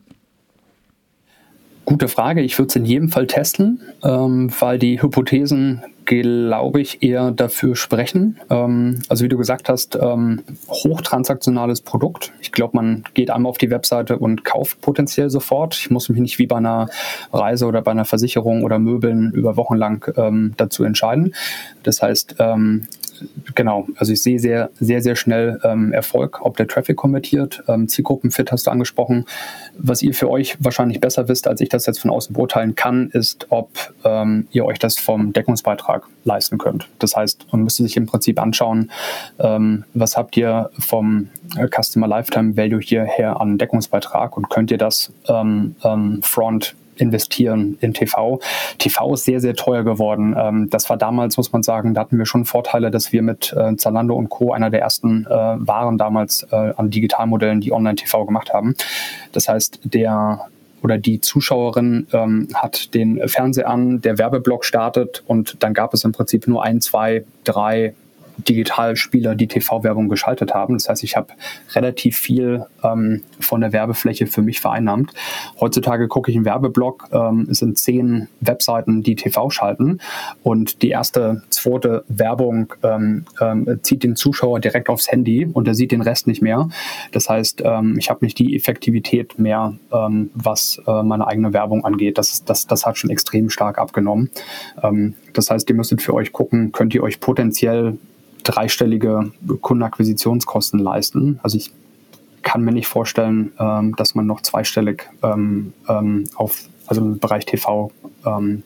[1.86, 2.42] Gute Frage.
[2.42, 7.76] Ich würde es in jedem Fall testen, ähm, weil die Hypothesen, glaube ich, eher dafür
[7.76, 8.40] sprechen.
[8.50, 12.32] Ähm, also wie du gesagt hast, ähm, hochtransaktionales Produkt.
[12.42, 15.76] Ich glaube, man geht einmal auf die Webseite und kauft potenziell sofort.
[15.76, 16.88] Ich muss mich nicht wie bei einer
[17.34, 21.36] Reise oder bei einer Versicherung oder Möbeln über Wochen lang ähm, dazu entscheiden.
[21.84, 22.88] Das heißt, ähm,
[23.56, 27.64] genau, also ich sehe sehr, sehr, sehr schnell ähm, Erfolg, ob der Traffic konvertiert.
[27.68, 29.26] Ähm, Zielgruppenfit hast du angesprochen.
[29.78, 33.10] Was ihr für euch wahrscheinlich besser wisst, als ich das jetzt von außen beurteilen kann,
[33.12, 36.88] ist, ob ähm, ihr euch das vom Deckungsbeitrag leisten könnt.
[37.00, 38.92] Das heißt, man müsste sich im Prinzip anschauen,
[39.40, 44.78] ähm, was habt ihr vom äh, Customer Lifetime Value hierher an Deckungsbeitrag und könnt ihr
[44.78, 48.40] das ähm, ähm, front investieren in TV.
[48.78, 50.36] TV ist sehr, sehr teuer geworden.
[50.38, 53.54] Ähm, das war damals, muss man sagen, da hatten wir schon Vorteile, dass wir mit
[53.58, 54.54] äh, Zalando und Co.
[54.54, 58.76] einer der ersten äh, waren damals äh, an Digitalmodellen, die Online-TV gemacht haben.
[59.32, 60.48] Das heißt, der
[60.84, 66.04] oder die Zuschauerin ähm, hat den Fernseher an, der Werbeblock startet und dann gab es
[66.04, 67.94] im Prinzip nur ein, zwei, drei
[68.38, 70.76] Digitalspieler, die TV-Werbung geschaltet haben.
[70.76, 71.34] Das heißt, ich habe
[71.74, 75.14] relativ viel ähm, von der Werbefläche für mich vereinnahmt.
[75.60, 80.00] Heutzutage gucke ich einen Werbeblock, ähm, es sind zehn Webseiten, die TV schalten
[80.44, 85.76] und die erste, zweite Werbung ähm, ähm, zieht den Zuschauer direkt aufs Handy und er
[85.76, 86.70] sieht den Rest nicht mehr.
[87.12, 91.86] Das heißt, ähm, ich habe nicht die Effektivität mehr, ähm, was äh, meine eigene Werbung
[91.86, 92.18] angeht.
[92.18, 94.30] Das, das, das hat schon extrem stark abgenommen.
[95.34, 97.98] Das heißt, ihr müsstet für euch gucken, könnt ihr euch potenziell
[98.44, 101.40] dreistellige Kundenakquisitionskosten leisten.
[101.44, 101.72] Also ich
[102.42, 107.46] kann mir nicht vorstellen, ähm, dass man noch zweistellig ähm, ähm, auf, also im Bereich
[107.46, 107.92] TV
[108.26, 108.64] ähm,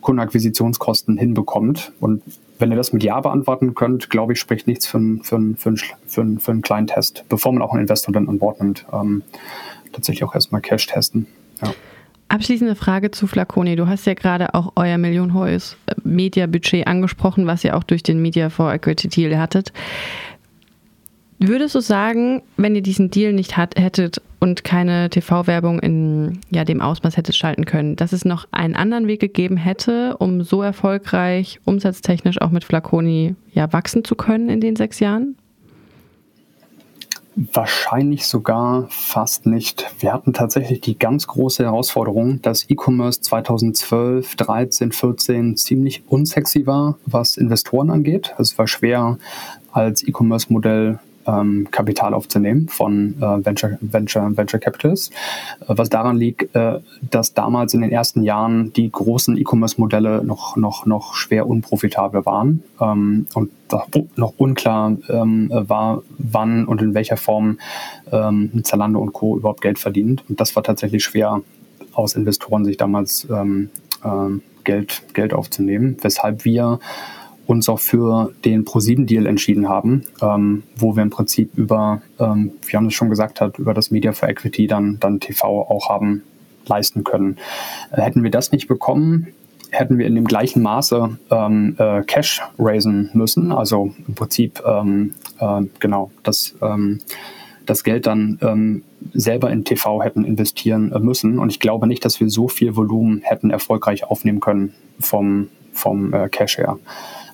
[0.00, 1.92] Kundenakquisitionskosten hinbekommt.
[2.00, 2.22] Und
[2.58, 5.74] wenn ihr das mit Ja beantworten könnt, glaube ich, spricht nichts für, für, für,
[6.06, 8.84] für, für einen kleinen Test, bevor man auch einen Investor dann an Bord nimmt.
[8.92, 9.22] Ähm,
[9.92, 11.26] tatsächlich auch erstmal Cash testen.
[12.30, 13.74] Abschließende Frage zu Flaconi.
[13.74, 18.20] Du hast ja gerade auch euer millionenhohes äh, Media-Budget angesprochen, was ihr auch durch den
[18.20, 19.72] Media for Equity Deal hattet.
[21.38, 26.64] Würdest du sagen, wenn ihr diesen Deal nicht hat, hättet und keine TV-Werbung in ja,
[26.64, 30.62] dem Ausmaß hättet schalten können, dass es noch einen anderen Weg gegeben hätte, um so
[30.62, 35.36] erfolgreich umsatztechnisch auch mit Flaconi ja, wachsen zu können in den sechs Jahren?
[37.52, 39.88] Wahrscheinlich sogar fast nicht.
[40.00, 46.98] Wir hatten tatsächlich die ganz große Herausforderung, dass E-Commerce 2012, 13, 14 ziemlich unsexy war,
[47.06, 48.34] was Investoren angeht.
[48.38, 49.18] Es war schwer,
[49.70, 55.10] als E-Commerce-Modell ähm, Kapital aufzunehmen von äh, Venture, Venture, Venture Capitals.
[55.60, 60.56] Äh, was daran liegt, äh, dass damals in den ersten Jahren die großen E-Commerce-Modelle noch,
[60.56, 63.50] noch, noch schwer unprofitabel waren ähm, und
[64.16, 67.58] noch unklar ähm, war, wann und in welcher Form
[68.10, 69.36] ähm, Zalando und Co.
[69.36, 70.24] überhaupt Geld verdient.
[70.28, 71.42] Und das war tatsächlich schwer
[71.92, 73.68] aus Investoren sich damals ähm,
[74.02, 74.08] äh,
[74.64, 76.78] Geld, Geld aufzunehmen, weshalb wir
[77.48, 82.72] uns auch für den Pro7-Deal entschieden haben, ähm, wo wir im Prinzip über, ähm, wie
[82.72, 86.22] Johannes schon gesagt hat, über das Media for Equity dann, dann TV auch haben
[86.66, 87.38] leisten können.
[87.90, 89.28] Äh, hätten wir das nicht bekommen,
[89.70, 95.14] hätten wir in dem gleichen Maße ähm, äh, Cash raisen müssen, also im Prinzip ähm,
[95.40, 97.00] äh, genau das, ähm,
[97.64, 98.82] das Geld dann ähm,
[99.14, 101.38] selber in TV hätten investieren äh, müssen.
[101.38, 106.12] Und ich glaube nicht, dass wir so viel Volumen hätten erfolgreich aufnehmen können vom, vom
[106.12, 106.78] äh, Cash her.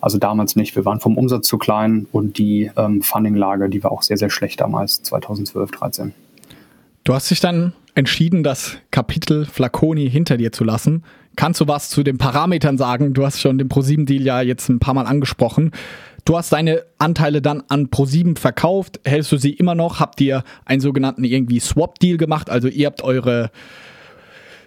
[0.04, 0.76] Also damals nicht.
[0.76, 4.28] Wir waren vom Umsatz zu klein und die ähm, Funding-Lage, die war auch sehr, sehr
[4.28, 6.14] schlecht damals, 2012, 2013.
[7.04, 11.04] Du hast dich dann entschieden, das Kapitel Flaconi hinter dir zu lassen.
[11.36, 13.14] Kannst du was zu den Parametern sagen?
[13.14, 15.70] Du hast schon den ProSieben-Deal ja jetzt ein paar Mal angesprochen.
[16.26, 19.00] Du hast deine Anteile dann an ProSieben verkauft.
[19.06, 20.00] Hältst du sie immer noch?
[20.00, 22.50] Habt ihr einen sogenannten irgendwie Swap-Deal gemacht?
[22.50, 23.50] Also ihr habt eure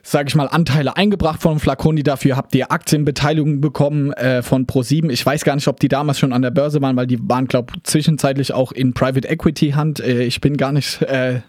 [0.09, 2.01] sage ich mal, Anteile eingebracht von Flaconi.
[2.01, 5.09] Dafür habt ihr Aktienbeteiligung bekommen äh, von Pro7.
[5.09, 7.47] Ich weiß gar nicht, ob die damals schon an der Börse waren, weil die waren,
[7.47, 9.99] glaube ich, zwischenzeitlich auch in Private Equity Hand.
[9.99, 11.41] Äh, ich bin gar nicht äh,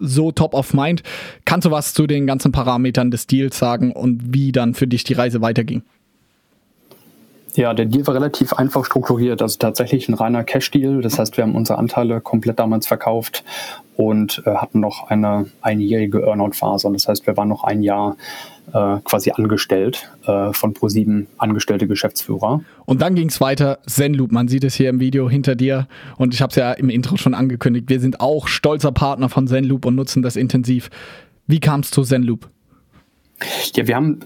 [0.00, 1.04] so top of mind.
[1.44, 5.04] Kannst du was zu den ganzen Parametern des Deals sagen und wie dann für dich
[5.04, 5.82] die Reise weiterging?
[7.54, 9.42] Ja, der Deal war relativ einfach strukturiert.
[9.42, 11.02] Also tatsächlich ein reiner Cash-Deal.
[11.02, 13.44] Das heißt, wir haben unsere Anteile komplett damals verkauft
[14.08, 16.90] und äh, hatten noch eine einjährige Earnout-Phase.
[16.92, 18.16] Das heißt, wir waren noch ein Jahr
[18.72, 22.62] äh, quasi angestellt, äh, von Pro7 angestellte Geschäftsführer.
[22.84, 25.86] Und dann ging es weiter, Zenloop, man sieht es hier im Video hinter dir
[26.16, 29.46] und ich habe es ja im Intro schon angekündigt, wir sind auch stolzer Partner von
[29.46, 30.90] Zenloop und nutzen das intensiv.
[31.46, 32.48] Wie kam es zu Zenloop?
[33.74, 34.20] Ja, wir haben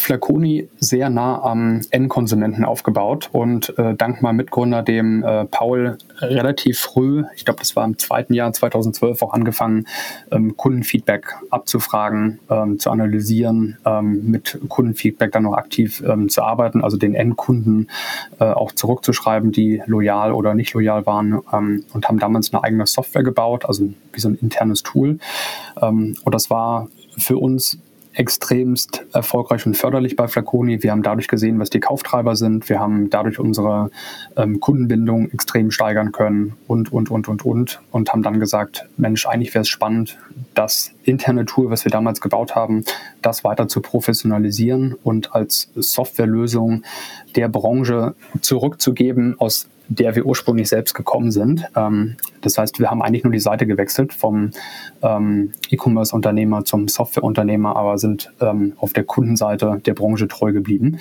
[0.00, 6.78] Flaconi sehr nah am Endkonsumenten aufgebaut und äh, dank meinem Mitgründer, dem äh, Paul, relativ
[6.78, 9.86] früh, ich glaube, das war im zweiten Jahr 2012, auch angefangen,
[10.30, 16.82] ähm, Kundenfeedback abzufragen, ähm, zu analysieren, ähm, mit Kundenfeedback dann noch aktiv ähm, zu arbeiten,
[16.82, 17.88] also den Endkunden
[18.38, 22.86] äh, auch zurückzuschreiben, die loyal oder nicht loyal waren ähm, und haben damals eine eigene
[22.86, 25.18] Software gebaut, also wie so ein internes Tool.
[25.80, 27.78] Ähm, und das war für uns
[28.12, 30.82] extremst erfolgreich und förderlich bei Flaconi.
[30.82, 32.68] Wir haben dadurch gesehen, was die Kauftreiber sind.
[32.68, 33.90] Wir haben dadurch unsere
[34.36, 37.80] ähm, Kundenbindung extrem steigern können und, und, und, und, und.
[37.92, 40.18] Und haben dann gesagt, Mensch, eigentlich wäre es spannend,
[40.54, 42.84] das interne Tool, was wir damals gebaut haben,
[43.22, 46.82] das weiter zu professionalisieren und als Softwarelösung
[47.36, 51.68] der Branche zurückzugeben, aus der wir ursprünglich selbst gekommen sind.
[51.76, 54.52] Ähm, das heißt, wir haben eigentlich nur die Seite gewechselt vom
[55.02, 60.98] ähm, E-Commerce-Unternehmer zum Software-Unternehmer, aber sind ähm, auf der Kundenseite der Branche treu geblieben.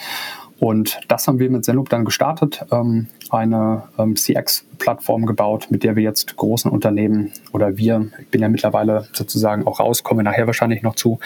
[0.59, 5.95] Und das haben wir mit Zenloop dann gestartet, ähm, eine ähm, CX-Plattform gebaut, mit der
[5.95, 10.47] wir jetzt großen Unternehmen oder wir, ich bin ja mittlerweile sozusagen auch raus, komme nachher
[10.47, 11.19] wahrscheinlich noch zu,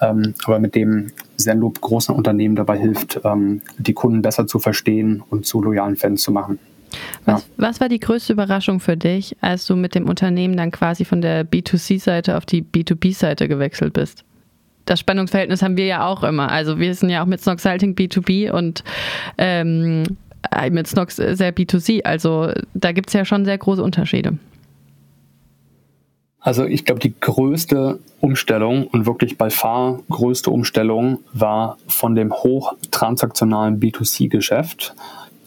[0.00, 3.18] ähm, aber mit dem Zenloop großen Unternehmen dabei hilft,
[3.78, 6.58] die Kunden besser zu verstehen und zu loyalen Fans zu machen.
[7.24, 7.48] Was, ja.
[7.56, 11.20] was war die größte Überraschung für dich, als du mit dem Unternehmen dann quasi von
[11.20, 14.24] der B2C-Seite auf die B2B-Seite gewechselt bist?
[14.86, 16.50] Das Spannungsverhältnis haben wir ja auch immer.
[16.50, 18.82] Also wir sind ja auch mit Snox Salting B2B und
[19.38, 20.04] ähm,
[20.50, 22.02] äh, mit Snox sehr B2C.
[22.04, 24.38] Also da gibt es ja schon sehr große Unterschiede.
[26.40, 32.32] Also ich glaube, die größte Umstellung und wirklich bei far größte Umstellung war von dem
[32.32, 34.94] hochtransaktionalen B2C-Geschäft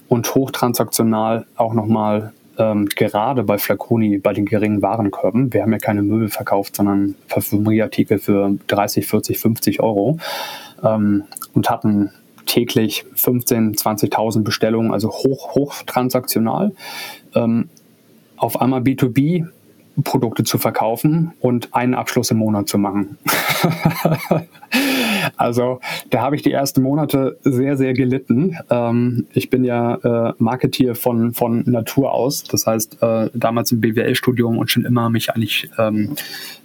[0.07, 5.53] und hochtransaktional auch nochmal ähm, gerade bei Flaconi bei den geringen Warenkörben.
[5.53, 10.19] Wir haben ja keine Möbel verkauft, sondern Parfümerieartikel für 30, 40, 50 Euro
[10.83, 12.11] ähm, und hatten
[12.45, 16.73] täglich 15, 20.000 Bestellungen, also hoch, hochtransaktional.
[17.33, 17.69] Ähm,
[18.37, 19.47] auf einmal B2B
[20.03, 23.17] Produkte zu verkaufen und einen Abschluss im Monat zu machen.
[25.37, 25.79] also
[26.09, 28.57] da habe ich die ersten Monate sehr, sehr gelitten.
[28.71, 29.95] Ähm, ich bin ja
[30.29, 32.43] äh, Marketeer von, von Natur aus.
[32.43, 36.15] Das heißt, äh, damals im BWL-Studium und schon immer mich eigentlich ähm,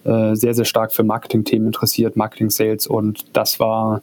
[0.05, 2.87] äh, sehr, sehr stark für Marketing-Themen interessiert, Marketing-Sales.
[2.87, 4.01] Und das war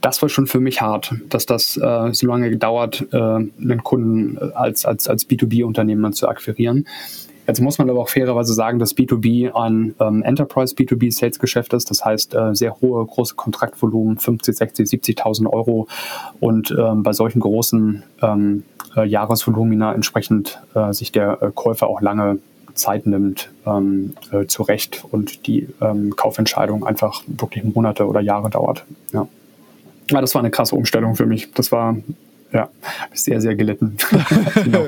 [0.00, 4.38] das war schon für mich hart, dass das äh, so lange gedauert, äh, einen Kunden
[4.54, 6.86] als, als, als B2B-Unternehmer zu akquirieren.
[7.50, 11.72] Jetzt muss man aber auch fairerweise sagen, dass B2B ein ähm, Enterprise B2B Sales Geschäft
[11.72, 11.90] ist.
[11.90, 15.88] Das heißt, äh, sehr hohe, große Kontraktvolumen, 50, 60, 70.000 Euro.
[16.38, 18.62] Und ähm, bei solchen großen ähm,
[18.96, 22.38] äh, Jahresvolumina entsprechend äh, sich der äh, Käufer auch lange
[22.74, 28.84] Zeit nimmt ähm, äh, zurecht und die ähm, Kaufentscheidung einfach wirklich Monate oder Jahre dauert.
[29.12, 29.26] Ja.
[30.08, 31.52] ja, das war eine krasse Umstellung für mich.
[31.52, 31.96] Das war
[32.52, 32.68] ja,
[33.12, 33.96] sehr, sehr gelitten.
[34.64, 34.86] genau.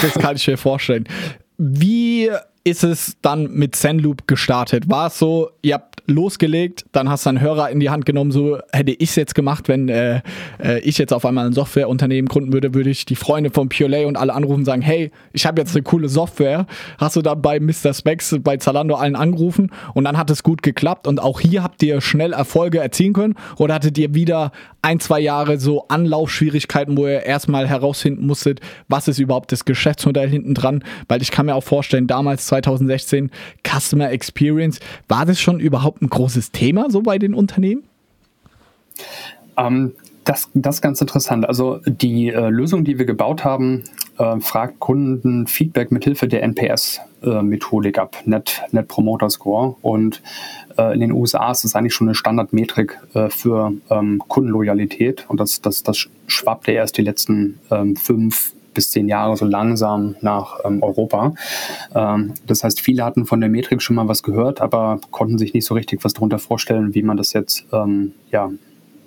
[0.00, 1.08] Das kann ich mir vorstellen.
[1.56, 2.30] Wie
[2.64, 4.88] ist es dann mit Zenloop gestartet?
[4.88, 8.30] War es so, ihr habt losgelegt, dann hast du einen Hörer in die Hand genommen,
[8.30, 10.20] so hätte ich es jetzt gemacht, wenn äh,
[10.62, 14.04] äh, ich jetzt auf einmal ein Softwareunternehmen gründen würde, würde ich die Freunde von PureLay
[14.04, 16.66] und alle anrufen und sagen, hey, ich habe jetzt eine coole Software.
[16.98, 17.94] Hast du dann bei Mr.
[17.94, 21.82] Specs, bei Zalando allen angerufen und dann hat es gut geklappt und auch hier habt
[21.82, 24.52] ihr schnell Erfolge erzielen können oder hattet ihr wieder
[24.84, 30.28] ein, zwei Jahre so Anlaufschwierigkeiten, wo ihr erstmal herausfinden musstet, was ist überhaupt das Geschäftsmodell
[30.28, 30.84] hinten dran?
[31.08, 33.30] Weil ich kann mir auch vorstellen, damals 2016
[33.66, 37.84] Customer Experience, war das schon überhaupt ein großes Thema so bei den Unternehmen?
[39.56, 39.92] Ähm,
[40.24, 41.46] das, das ist ganz interessant.
[41.46, 43.84] Also die äh, Lösung, die wir gebaut haben,
[44.18, 49.76] äh, fragt Kunden Feedback mithilfe der NPS-Methodik äh, ab, Net, Net Promoter Score.
[49.82, 50.22] Und
[50.78, 55.26] äh, in den USA ist das eigentlich schon eine Standardmetrik äh, für ähm, Kundenloyalität.
[55.28, 60.16] Und das, das, das schwappte erst die letzten ähm, fünf bis zehn Jahre so langsam
[60.20, 61.34] nach ähm, Europa.
[61.94, 65.54] Ähm, das heißt, viele hatten von der Metrik schon mal was gehört, aber konnten sich
[65.54, 68.50] nicht so richtig was darunter vorstellen, wie man das jetzt ähm, ja,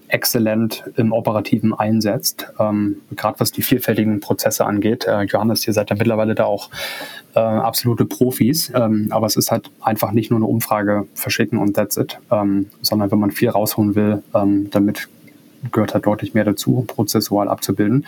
[0.09, 5.05] exzellent im Operativen einsetzt, ähm, gerade was die vielfältigen Prozesse angeht.
[5.05, 6.69] Äh, Johannes, ihr seid ja mittlerweile da auch
[7.35, 11.75] äh, absolute Profis, ähm, aber es ist halt einfach nicht nur eine Umfrage verschicken und
[11.75, 15.09] that's it, ähm, sondern wenn man viel rausholen will, ähm, damit
[15.71, 18.05] gehört halt deutlich mehr dazu, prozessual abzubilden.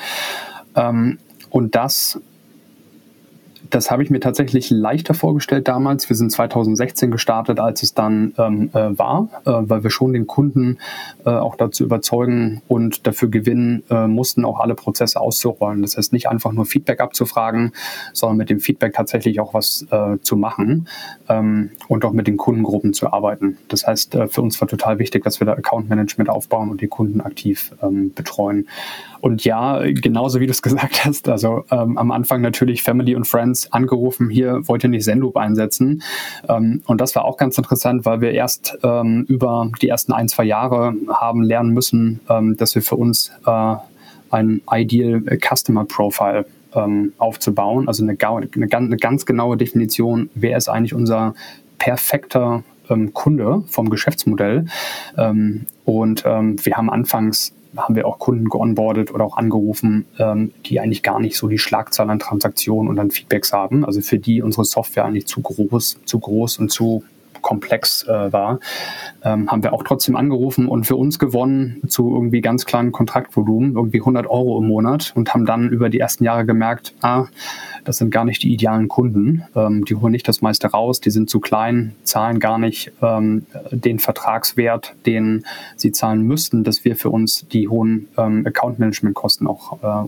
[0.76, 1.18] Ähm,
[1.50, 2.20] und das
[3.70, 6.10] das habe ich mir tatsächlich leichter vorgestellt damals.
[6.10, 10.28] Wir sind 2016 gestartet, als es dann ähm, äh, war, äh, weil wir schon den
[10.28, 10.78] Kunden
[11.26, 15.82] äh, auch dazu überzeugen und dafür gewinnen äh, mussten, auch alle Prozesse auszurollen.
[15.82, 17.74] Das heißt, nicht einfach nur Feedback abzufragen,
[18.14, 20.88] sondern mit dem Feedback tatsächlich auch was äh, zu machen
[21.28, 23.58] ähm, und auch mit den Kundengruppen zu arbeiten.
[23.68, 26.82] Das heißt, äh, für uns war total wichtig, dass wir da Account Management aufbauen und
[26.82, 28.68] die Kunden aktiv ähm, betreuen.
[29.22, 33.26] Und ja, genauso wie du es gesagt hast, also ähm, am Anfang natürlich Family und
[33.26, 36.04] Friends angerufen, hier wollt ihr nicht Zenloop einsetzen.
[36.48, 40.28] Ähm, und das war auch ganz interessant, weil wir erst ähm, über die ersten ein,
[40.28, 43.76] zwei Jahre haben lernen müssen, ähm, dass wir für uns äh,
[44.32, 50.70] ein Ideal Customer Profile ähm, aufzubauen, also eine, eine, eine ganz genaue Definition, wer ist
[50.70, 51.34] eigentlich unser
[51.80, 54.66] perfekter ähm, Kunde vom Geschäftsmodell.
[55.86, 61.04] Und wir haben anfangs haben wir auch Kunden geonboardet oder auch angerufen, ähm, die eigentlich
[61.04, 63.86] gar nicht so die Schlagzahl an Transaktionen und an Feedbacks haben.
[63.86, 67.04] Also für die unsere Software eigentlich zu groß, zu groß und zu
[67.50, 68.60] komplex äh, war,
[69.24, 73.76] ähm, haben wir auch trotzdem angerufen und für uns gewonnen zu irgendwie ganz kleinen Kontraktvolumen,
[73.76, 77.26] irgendwie 100 Euro im Monat und haben dann über die ersten Jahre gemerkt, ah,
[77.86, 79.46] das sind gar nicht die idealen Kunden.
[79.56, 83.48] Ähm, die holen nicht das meiste raus, die sind zu klein, zahlen gar nicht ähm,
[83.72, 85.44] den Vertragswert, den
[85.76, 90.08] sie zahlen müssten, dass wir für uns die hohen ähm, Account-Management-Kosten auch äh,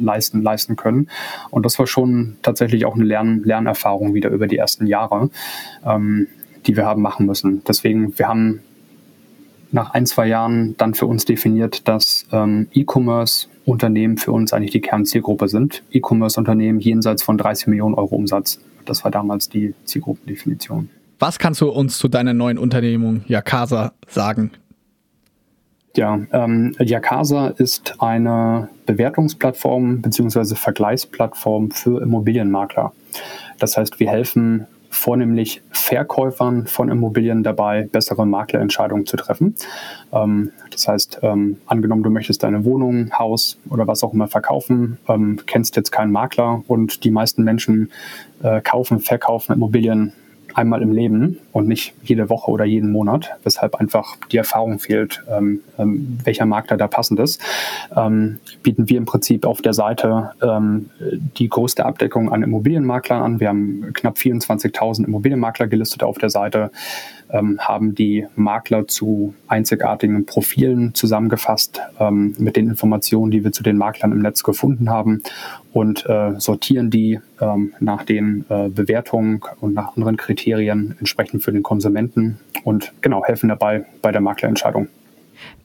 [0.00, 1.08] leisten, leisten können.
[1.50, 5.30] Und das war schon tatsächlich auch eine Lern Lernerfahrung wieder über die ersten Jahre.
[5.86, 6.26] Ähm,
[6.66, 7.62] die wir haben machen müssen.
[7.66, 8.60] Deswegen, wir haben
[9.72, 14.80] nach ein, zwei Jahren dann für uns definiert, dass ähm, E-Commerce-Unternehmen für uns eigentlich die
[14.80, 15.82] Kernzielgruppe sind.
[15.92, 18.60] E-Commerce-Unternehmen jenseits von 30 Millionen Euro Umsatz.
[18.84, 20.90] Das war damals die Zielgruppendefinition.
[21.18, 24.52] Was kannst du uns zu deiner neuen Unternehmung Yakasa sagen?
[25.96, 30.54] Ja, ähm, Yakasa ist eine Bewertungsplattform bzw.
[30.54, 32.92] Vergleichsplattform für Immobilienmakler.
[33.58, 39.54] Das heißt, wir helfen vornehmlich Verkäufern von Immobilien dabei, bessere Maklerentscheidungen zu treffen.
[40.12, 44.98] Ähm, das heißt, ähm, angenommen, du möchtest deine Wohnung, Haus oder was auch immer verkaufen,
[45.08, 47.90] ähm, kennst jetzt keinen Makler und die meisten Menschen
[48.42, 50.12] äh, kaufen, verkaufen Immobilien
[50.54, 55.22] einmal im Leben und nicht jede Woche oder jeden Monat, weshalb einfach die Erfahrung fehlt,
[55.30, 57.40] ähm, ähm, welcher Makler da passend ist,
[57.96, 60.90] ähm, bieten wir im Prinzip auf der Seite ähm,
[61.38, 63.40] die größte Abdeckung an Immobilienmaklern an.
[63.40, 66.70] Wir haben knapp 24.000 Immobilienmakler gelistet auf der Seite
[67.32, 73.62] ähm, haben die Makler zu einzigartigen Profilen zusammengefasst ähm, mit den Informationen, die wir zu
[73.62, 75.22] den Maklern im Netz gefunden haben
[75.72, 77.20] und äh, sortieren die
[77.78, 83.48] nach den äh, Bewertungen und nach anderen Kriterien entsprechend für den Konsumenten und genau helfen
[83.48, 84.88] dabei bei der Maklerentscheidung.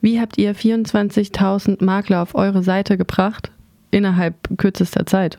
[0.00, 3.50] Wie habt ihr 24.000 Makler auf eure Seite gebracht
[3.90, 5.38] innerhalb kürzester Zeit?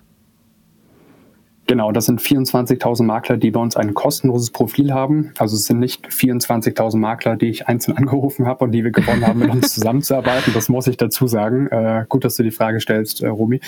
[1.68, 5.34] Genau, das sind 24.000 Makler, die bei uns ein kostenloses Profil haben.
[5.38, 9.28] Also es sind nicht 24.000 Makler, die ich einzeln angerufen habe und die wir gewonnen
[9.28, 10.54] haben, mit uns zusammenzuarbeiten.
[10.54, 11.68] Das muss ich dazu sagen.
[11.68, 13.60] Äh, gut, dass du die Frage stellst, äh, Romy.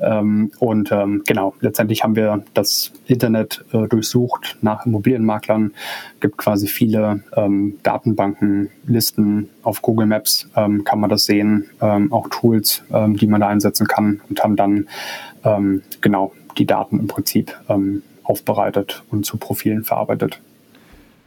[0.00, 5.72] Ähm, und ähm, genau, letztendlich haben wir das Internet äh, durchsucht nach Immobilienmaklern.
[6.20, 12.12] Gibt quasi viele ähm, Datenbanken, Listen auf Google Maps ähm, kann man das sehen, ähm,
[12.12, 14.86] auch Tools, ähm, die man da einsetzen kann und haben dann
[16.00, 20.40] genau die Daten im Prinzip ähm, aufbereitet und zu Profilen verarbeitet.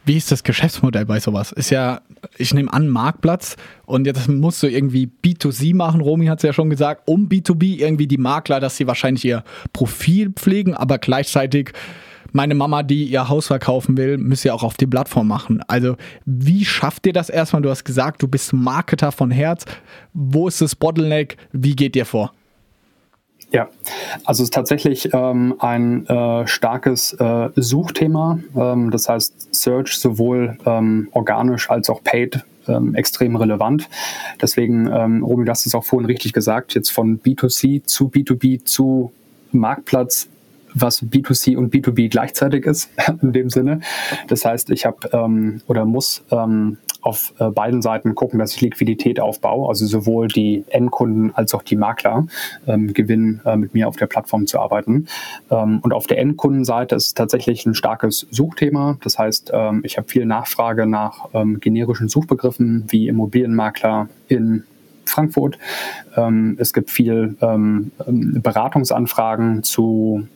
[0.04, 1.52] Wie ist das Geschäftsmodell bei sowas?
[1.52, 2.02] Ist ja,
[2.38, 3.56] ich nehme an, Marktplatz
[3.86, 6.02] und jetzt musst du irgendwie B2C machen.
[6.02, 9.44] Romy hat es ja schon gesagt, um B2B irgendwie die Makler, dass sie wahrscheinlich ihr
[9.74, 11.74] Profil pflegen, aber gleichzeitig
[12.32, 15.62] meine Mama, die ihr Haus verkaufen will, müsst ihr auch auf die Plattform machen.
[15.68, 17.62] Also, wie schafft ihr das erstmal?
[17.62, 19.66] Du hast gesagt, du bist Marketer von Herz.
[20.14, 21.38] Wo ist das Bottleneck?
[21.52, 22.34] Wie geht ihr vor?
[23.52, 23.68] Ja,
[24.24, 28.40] also es ist tatsächlich ähm, ein äh, starkes äh, Suchthema.
[28.56, 33.90] Ähm, das heißt, Search sowohl ähm, organisch als auch paid ähm, extrem relevant.
[34.42, 38.64] Deswegen, ähm, Romy, du hast es auch vorhin richtig gesagt, jetzt von B2C zu B2B
[38.64, 39.12] zu
[39.52, 40.30] Marktplatz
[40.74, 42.90] was B2C und B2B gleichzeitig ist
[43.22, 43.82] in dem Sinne.
[44.28, 48.62] Das heißt, ich habe ähm, oder muss ähm, auf äh, beiden Seiten gucken, dass ich
[48.62, 52.28] Liquidität aufbaue, also sowohl die Endkunden als auch die Makler
[52.68, 55.08] ähm, gewinnen, äh, mit mir auf der Plattform zu arbeiten.
[55.50, 58.98] Ähm, und auf der Endkundenseite ist es tatsächlich ein starkes Suchthema.
[59.04, 64.64] Das heißt, ähm, ich habe viel Nachfrage nach ähm, generischen Suchbegriffen wie Immobilienmakler in
[65.06, 65.58] Frankfurt.
[66.58, 70.28] Es gibt viel Beratungsanfragen zu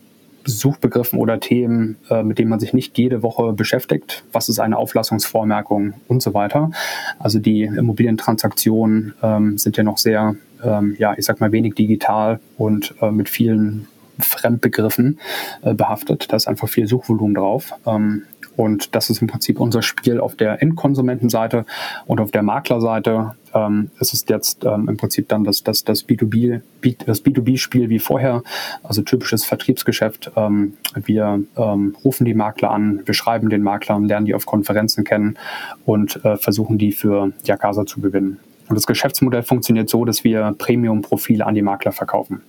[0.45, 4.23] Suchbegriffen oder Themen, äh, mit denen man sich nicht jede Woche beschäftigt.
[4.31, 6.71] Was ist eine Auflassungsvormerkung und so weiter.
[7.19, 12.39] Also die Immobilientransaktionen ähm, sind ja noch sehr, ähm, ja, ich sag mal, wenig digital
[12.57, 13.87] und äh, mit vielen
[14.19, 15.19] Fremdbegriffen
[15.61, 16.31] äh, behaftet.
[16.31, 17.73] Da ist einfach viel Suchvolumen drauf.
[17.85, 18.23] Ähm,
[18.55, 21.65] und das ist im Prinzip unser Spiel auf der Endkonsumentenseite
[22.05, 26.07] und auf der Maklerseite ähm, ist es jetzt ähm, im Prinzip dann das, das, das
[26.07, 26.61] B2B,
[27.05, 28.43] das B2B-Spiel wie vorher,
[28.83, 30.31] also typisches Vertriebsgeschäft.
[30.35, 35.03] Ähm, wir ähm, rufen die Makler an, wir schreiben den Maklern, lernen die auf Konferenzen
[35.03, 35.37] kennen
[35.85, 38.39] und äh, versuchen die für Jakasa zu gewinnen.
[38.67, 42.41] Und das Geschäftsmodell funktioniert so, dass wir Premium-Profile an die Makler verkaufen.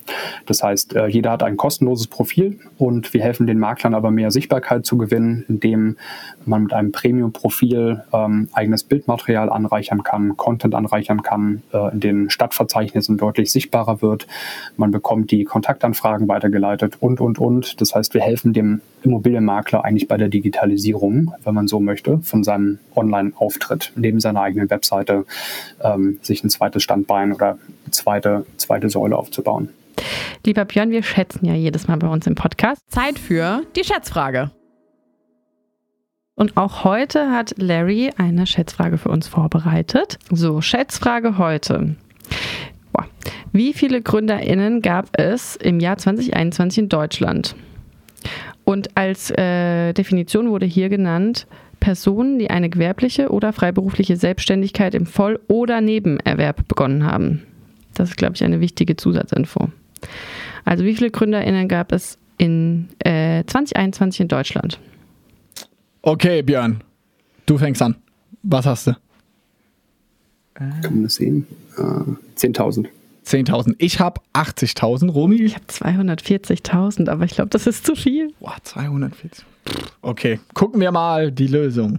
[0.46, 4.30] Das heißt, äh, jeder hat ein kostenloses Profil und wir helfen den Maklern aber mehr
[4.30, 5.96] Sichtbarkeit zu gewinnen, indem
[6.46, 12.30] man mit einem Premium-Profil ähm, eigenes Bildmaterial anreichern kann, Content anreichern kann, äh, in den
[12.30, 14.26] Stadtverzeichnissen deutlich sichtbarer wird.
[14.76, 17.80] Man bekommt die Kontaktanfragen weitergeleitet und, und, und.
[17.80, 22.42] Das heißt, wir helfen dem Immobilienmakler eigentlich bei der Digitalisierung, wenn man so möchte, von
[22.44, 25.24] seinem Online-Auftritt neben seiner eigenen Webseite
[25.82, 27.58] ähm, sich ein zweites Standbein oder
[27.90, 29.70] zweite, zweite Säule aufzubauen.
[30.44, 32.82] Lieber Björn, wir schätzen ja jedes Mal bei uns im Podcast.
[32.88, 34.50] Zeit für die Schätzfrage.
[36.34, 40.18] Und auch heute hat Larry eine Schätzfrage für uns vorbereitet.
[40.30, 41.96] So, Schätzfrage heute.
[42.92, 43.06] Boah.
[43.52, 47.56] Wie viele GründerInnen gab es im Jahr 2021 in Deutschland?
[48.64, 51.46] Und als äh, Definition wurde hier genannt,
[51.86, 57.44] Personen, die eine gewerbliche oder freiberufliche Selbstständigkeit im Voll- oder Nebenerwerb begonnen haben.
[57.94, 59.68] Das ist, glaube ich, eine wichtige Zusatzinfo.
[60.64, 64.80] Also wie viele GründerInnen gab es in äh, 2021 in Deutschland?
[66.02, 66.82] Okay, Björn,
[67.46, 67.94] du fängst an.
[68.42, 68.96] Was hast du?
[70.54, 71.46] Kann man das sehen?
[71.78, 71.82] Äh,
[72.36, 72.88] 10.000.
[73.26, 73.74] 10.000.
[73.78, 75.42] Ich habe 80.000, Romy.
[75.42, 78.32] Ich habe 240.000, aber ich glaube, das ist zu viel.
[78.38, 79.44] Boah, 240.
[80.02, 81.98] Okay, gucken wir mal die Lösung.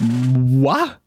[0.00, 0.98] What?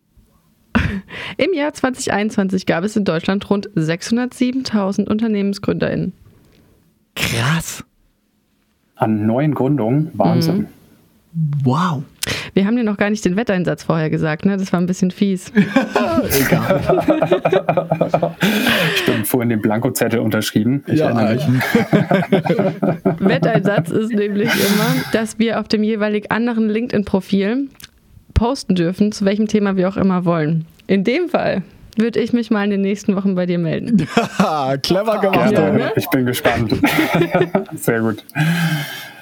[1.37, 6.13] Im Jahr 2021 gab es in Deutschland rund 607.000 UnternehmensgründerInnen.
[7.15, 7.83] Krass.
[8.95, 10.67] An neuen Gründungen, Wahnsinn.
[11.33, 11.47] Mhm.
[11.63, 12.03] Wow.
[12.53, 14.57] Wir haben dir noch gar nicht den Wetteinsatz vorher gesagt, ne?
[14.57, 15.51] Das war ein bisschen fies.
[18.95, 20.83] Stimmt, vorhin den Blankozettel unterschrieben.
[20.87, 21.61] Ich Ja, erinnere mich.
[23.19, 27.69] Wetteinsatz ist nämlich immer, dass wir auf dem jeweilig anderen LinkedIn-Profil
[28.33, 30.65] posten dürfen, zu welchem Thema wir auch immer wollen.
[30.87, 31.63] In dem Fall
[31.97, 34.07] würde ich mich mal in den nächsten Wochen bei dir melden.
[34.39, 35.57] Ha, clever gemacht.
[35.57, 35.79] Romy.
[35.79, 35.91] ne?
[35.95, 36.73] Ich bin gespannt.
[37.75, 38.23] Sehr gut.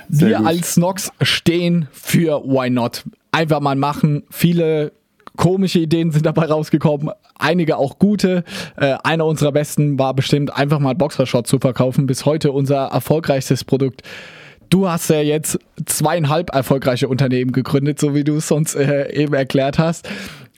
[0.09, 0.47] Sehr Wir gut.
[0.47, 3.03] als Nox stehen für Why Not.
[3.31, 4.23] Einfach mal machen.
[4.29, 4.91] Viele
[5.37, 8.43] komische Ideen sind dabei rausgekommen, einige auch gute.
[8.77, 12.05] Äh, einer unserer besten war bestimmt einfach mal Boxershot zu verkaufen.
[12.05, 14.03] Bis heute unser erfolgreichstes Produkt.
[14.69, 19.33] Du hast ja jetzt zweieinhalb erfolgreiche Unternehmen gegründet, so wie du es uns äh, eben
[19.33, 20.07] erklärt hast.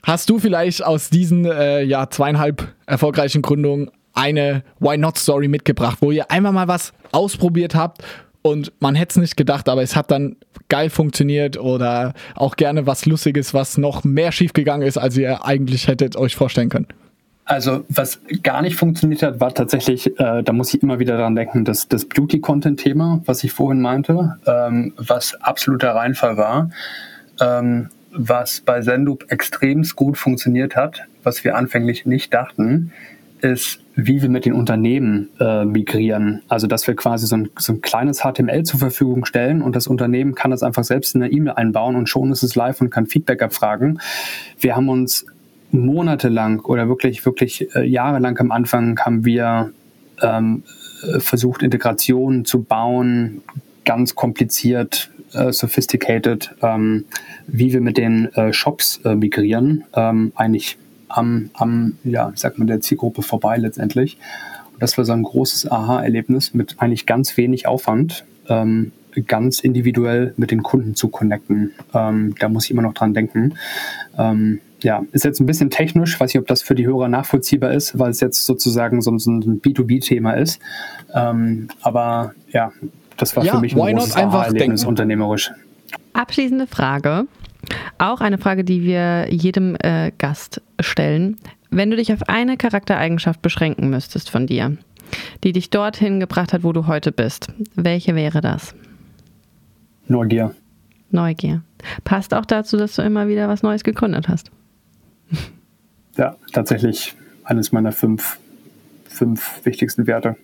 [0.04, 5.98] Hast du vielleicht aus diesen äh, ja, zweieinhalb erfolgreichen Gründungen eine Why Not Story mitgebracht,
[6.00, 8.04] wo ihr einmal mal was ausprobiert habt
[8.46, 10.36] und man hätte es nicht gedacht, aber es hat dann
[10.68, 15.88] geil funktioniert oder auch gerne was Lustiges, was noch mehr schiefgegangen ist, als ihr eigentlich
[15.88, 16.88] hättet euch vorstellen können.
[17.46, 21.34] Also was gar nicht funktioniert hat, war tatsächlich, äh, da muss ich immer wieder dran
[21.34, 26.70] denken, das, das Beauty-Content-Thema, was ich vorhin meinte, ähm, was absoluter Reinfall war,
[27.40, 32.92] ähm, was bei Zendup extrem gut funktioniert hat, was wir anfänglich nicht dachten,
[33.40, 36.42] ist, wie wir mit den Unternehmen äh, migrieren.
[36.48, 39.86] Also, dass wir quasi so ein, so ein kleines HTML zur Verfügung stellen und das
[39.86, 42.90] Unternehmen kann das einfach selbst in eine E-Mail einbauen und schon ist es live und
[42.90, 44.00] kann Feedback abfragen.
[44.58, 45.26] Wir haben uns
[45.70, 49.72] monatelang oder wirklich, wirklich äh, jahrelang am Anfang haben wir
[50.22, 50.62] ähm,
[51.02, 53.42] äh, versucht, Integrationen zu bauen,
[53.84, 57.04] ganz kompliziert, äh, sophisticated, ähm,
[57.46, 60.78] wie wir mit den äh, Shops äh, migrieren, ähm, eigentlich
[61.08, 64.18] am, am, ja, ich sag mal, der Zielgruppe vorbei letztendlich.
[64.72, 68.92] Und das war so ein großes Aha-Erlebnis mit eigentlich ganz wenig Aufwand, ähm,
[69.26, 71.72] ganz individuell mit den Kunden zu connecten.
[71.94, 73.54] Ähm, da muss ich immer noch dran denken.
[74.18, 77.72] Ähm, ja, ist jetzt ein bisschen technisch, weiß nicht, ob das für die Hörer nachvollziehbar
[77.72, 80.60] ist, weil es jetzt sozusagen so, so ein B2B-Thema ist.
[81.14, 82.72] Ähm, aber ja,
[83.16, 84.14] das war Ja, für mich ein großes
[84.52, 84.86] denken?
[84.86, 85.52] unternehmerisch.
[86.12, 87.26] Abschließende Frage.
[87.98, 91.36] Auch eine Frage, die wir jedem äh, Gast stellen.
[91.70, 94.76] Wenn du dich auf eine Charaktereigenschaft beschränken müsstest von dir,
[95.42, 98.74] die dich dorthin gebracht hat, wo du heute bist, welche wäre das?
[100.06, 100.54] Neugier.
[101.10, 101.62] Neugier.
[102.04, 104.50] Passt auch dazu, dass du immer wieder was Neues gegründet hast.
[106.16, 108.38] Ja, tatsächlich eines meiner fünf,
[109.08, 110.36] fünf wichtigsten Werte.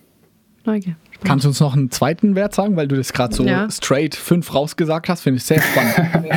[0.64, 0.96] Neugier.
[1.22, 3.70] Kannst du uns noch einen zweiten Wert sagen, weil du das gerade so Ja.
[3.70, 5.20] straight fünf rausgesagt hast?
[5.20, 5.94] Finde ich sehr spannend.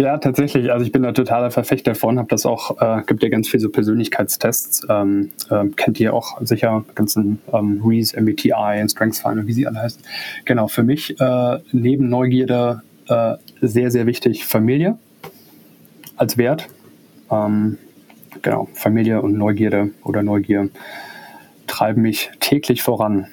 [0.00, 0.72] Ja, tatsächlich.
[0.72, 3.60] Also ich bin da totaler Verfechter von, habe das auch, äh, gibt ja ganz viele
[3.60, 9.52] so Persönlichkeitstests, ähm, ähm, kennt ihr auch sicher, ganzen ähm, Reese, MBTI, Strengths Finder, wie
[9.52, 10.00] sie alle heißen.
[10.46, 14.96] Genau, für mich äh, neben Neugierde äh, sehr, sehr wichtig Familie
[16.16, 16.68] als Wert.
[17.30, 17.76] Ähm,
[18.40, 20.70] genau, Familie und Neugierde oder Neugier
[21.66, 23.26] treiben mich täglich voran.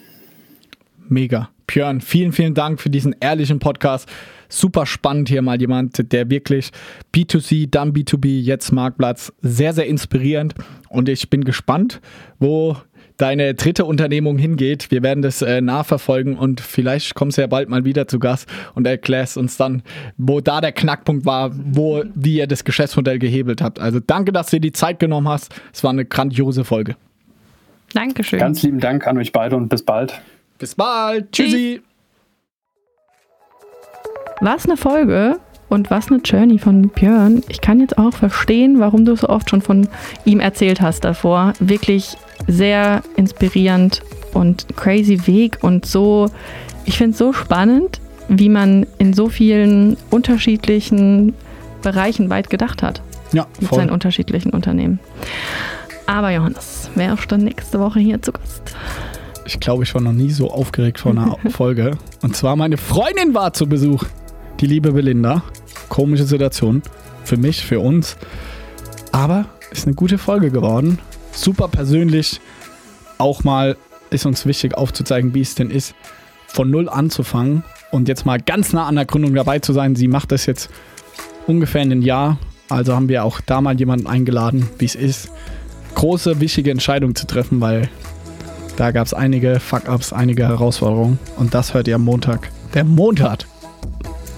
[1.07, 1.47] Mega.
[1.65, 4.09] Björn, vielen, vielen Dank für diesen ehrlichen Podcast.
[4.49, 6.71] Super spannend hier mal jemand, der wirklich
[7.13, 10.55] B2C, dann B2B, jetzt Marktplatz, sehr, sehr inspirierend.
[10.89, 12.01] Und ich bin gespannt,
[12.39, 12.77] wo
[13.17, 14.91] deine dritte Unternehmung hingeht.
[14.91, 18.47] Wir werden das äh, nachverfolgen und vielleicht kommst du ja bald mal wieder zu Gast
[18.75, 19.81] und erklärst uns dann,
[20.17, 23.79] wo da der Knackpunkt war, wo, wie ihr das Geschäftsmodell gehebelt habt.
[23.79, 25.53] Also danke, dass du dir die Zeit genommen hast.
[25.73, 26.95] Es war eine grandiose Folge.
[27.93, 28.39] Dankeschön.
[28.39, 30.21] Ganz lieben Dank an euch beide und bis bald.
[30.59, 31.31] Bis bald.
[31.31, 31.81] Tschüssi.
[34.41, 37.43] Was eine Folge und was eine Journey von Björn.
[37.49, 39.87] Ich kann jetzt auch verstehen, warum du so oft schon von
[40.25, 41.53] ihm erzählt hast davor.
[41.59, 42.15] Wirklich
[42.47, 46.29] sehr inspirierend und crazy Weg und so,
[46.85, 51.33] ich finde es so spannend, wie man in so vielen unterschiedlichen
[51.81, 53.01] Bereichen weit gedacht hat.
[53.33, 54.99] Ja, Mit seinen unterschiedlichen Unternehmen.
[56.05, 58.61] Aber Johannes, wer ist dann nächste Woche hier zu Gast?
[59.45, 61.97] Ich glaube, ich war noch nie so aufgeregt vor einer Folge.
[62.21, 64.05] Und zwar meine Freundin war zu Besuch.
[64.59, 65.43] Die liebe Belinda.
[65.87, 66.81] Komische Situation.
[67.23, 68.17] Für mich, für uns.
[69.11, 70.97] Aber ist eine gute Folge geworden.
[71.31, 72.41] Super persönlich.
[73.19, 73.77] Auch mal
[74.09, 75.93] ist uns wichtig aufzuzeigen, wie es denn ist,
[76.47, 79.95] von null anzufangen und jetzt mal ganz nah an der Gründung dabei zu sein.
[79.95, 80.69] Sie macht das jetzt
[81.45, 82.39] ungefähr in einem Jahr.
[82.69, 85.29] Also haben wir auch da mal jemanden eingeladen, wie es ist,
[85.95, 87.89] große, wichtige Entscheidungen zu treffen, weil
[88.75, 91.19] da gab es einige Fuck-Ups, einige Herausforderungen.
[91.37, 92.49] Und das hört ihr am Montag.
[92.73, 93.45] Der Montag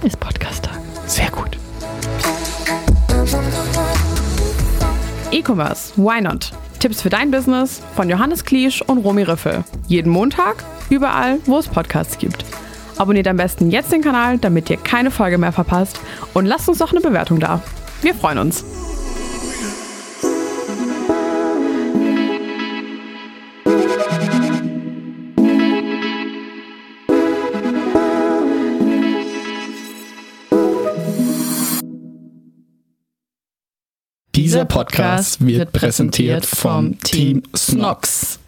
[0.03, 0.79] ist Podcast-Tag.
[1.07, 1.57] Sehr gut.
[5.31, 6.51] E-Commerce, why not?
[6.79, 9.63] Tipps für dein Business von Johannes Kliesch und Romy Riffel.
[9.87, 12.45] Jeden Montag, überall, wo es Podcasts gibt.
[12.97, 15.99] Abonniert am besten jetzt den Kanal, damit ihr keine Folge mehr verpasst
[16.33, 17.61] und lasst uns doch eine Bewertung da.
[18.01, 18.63] Wir freuen uns.
[34.39, 38.39] Dieser Podcast wird präsentiert vom Team Snox.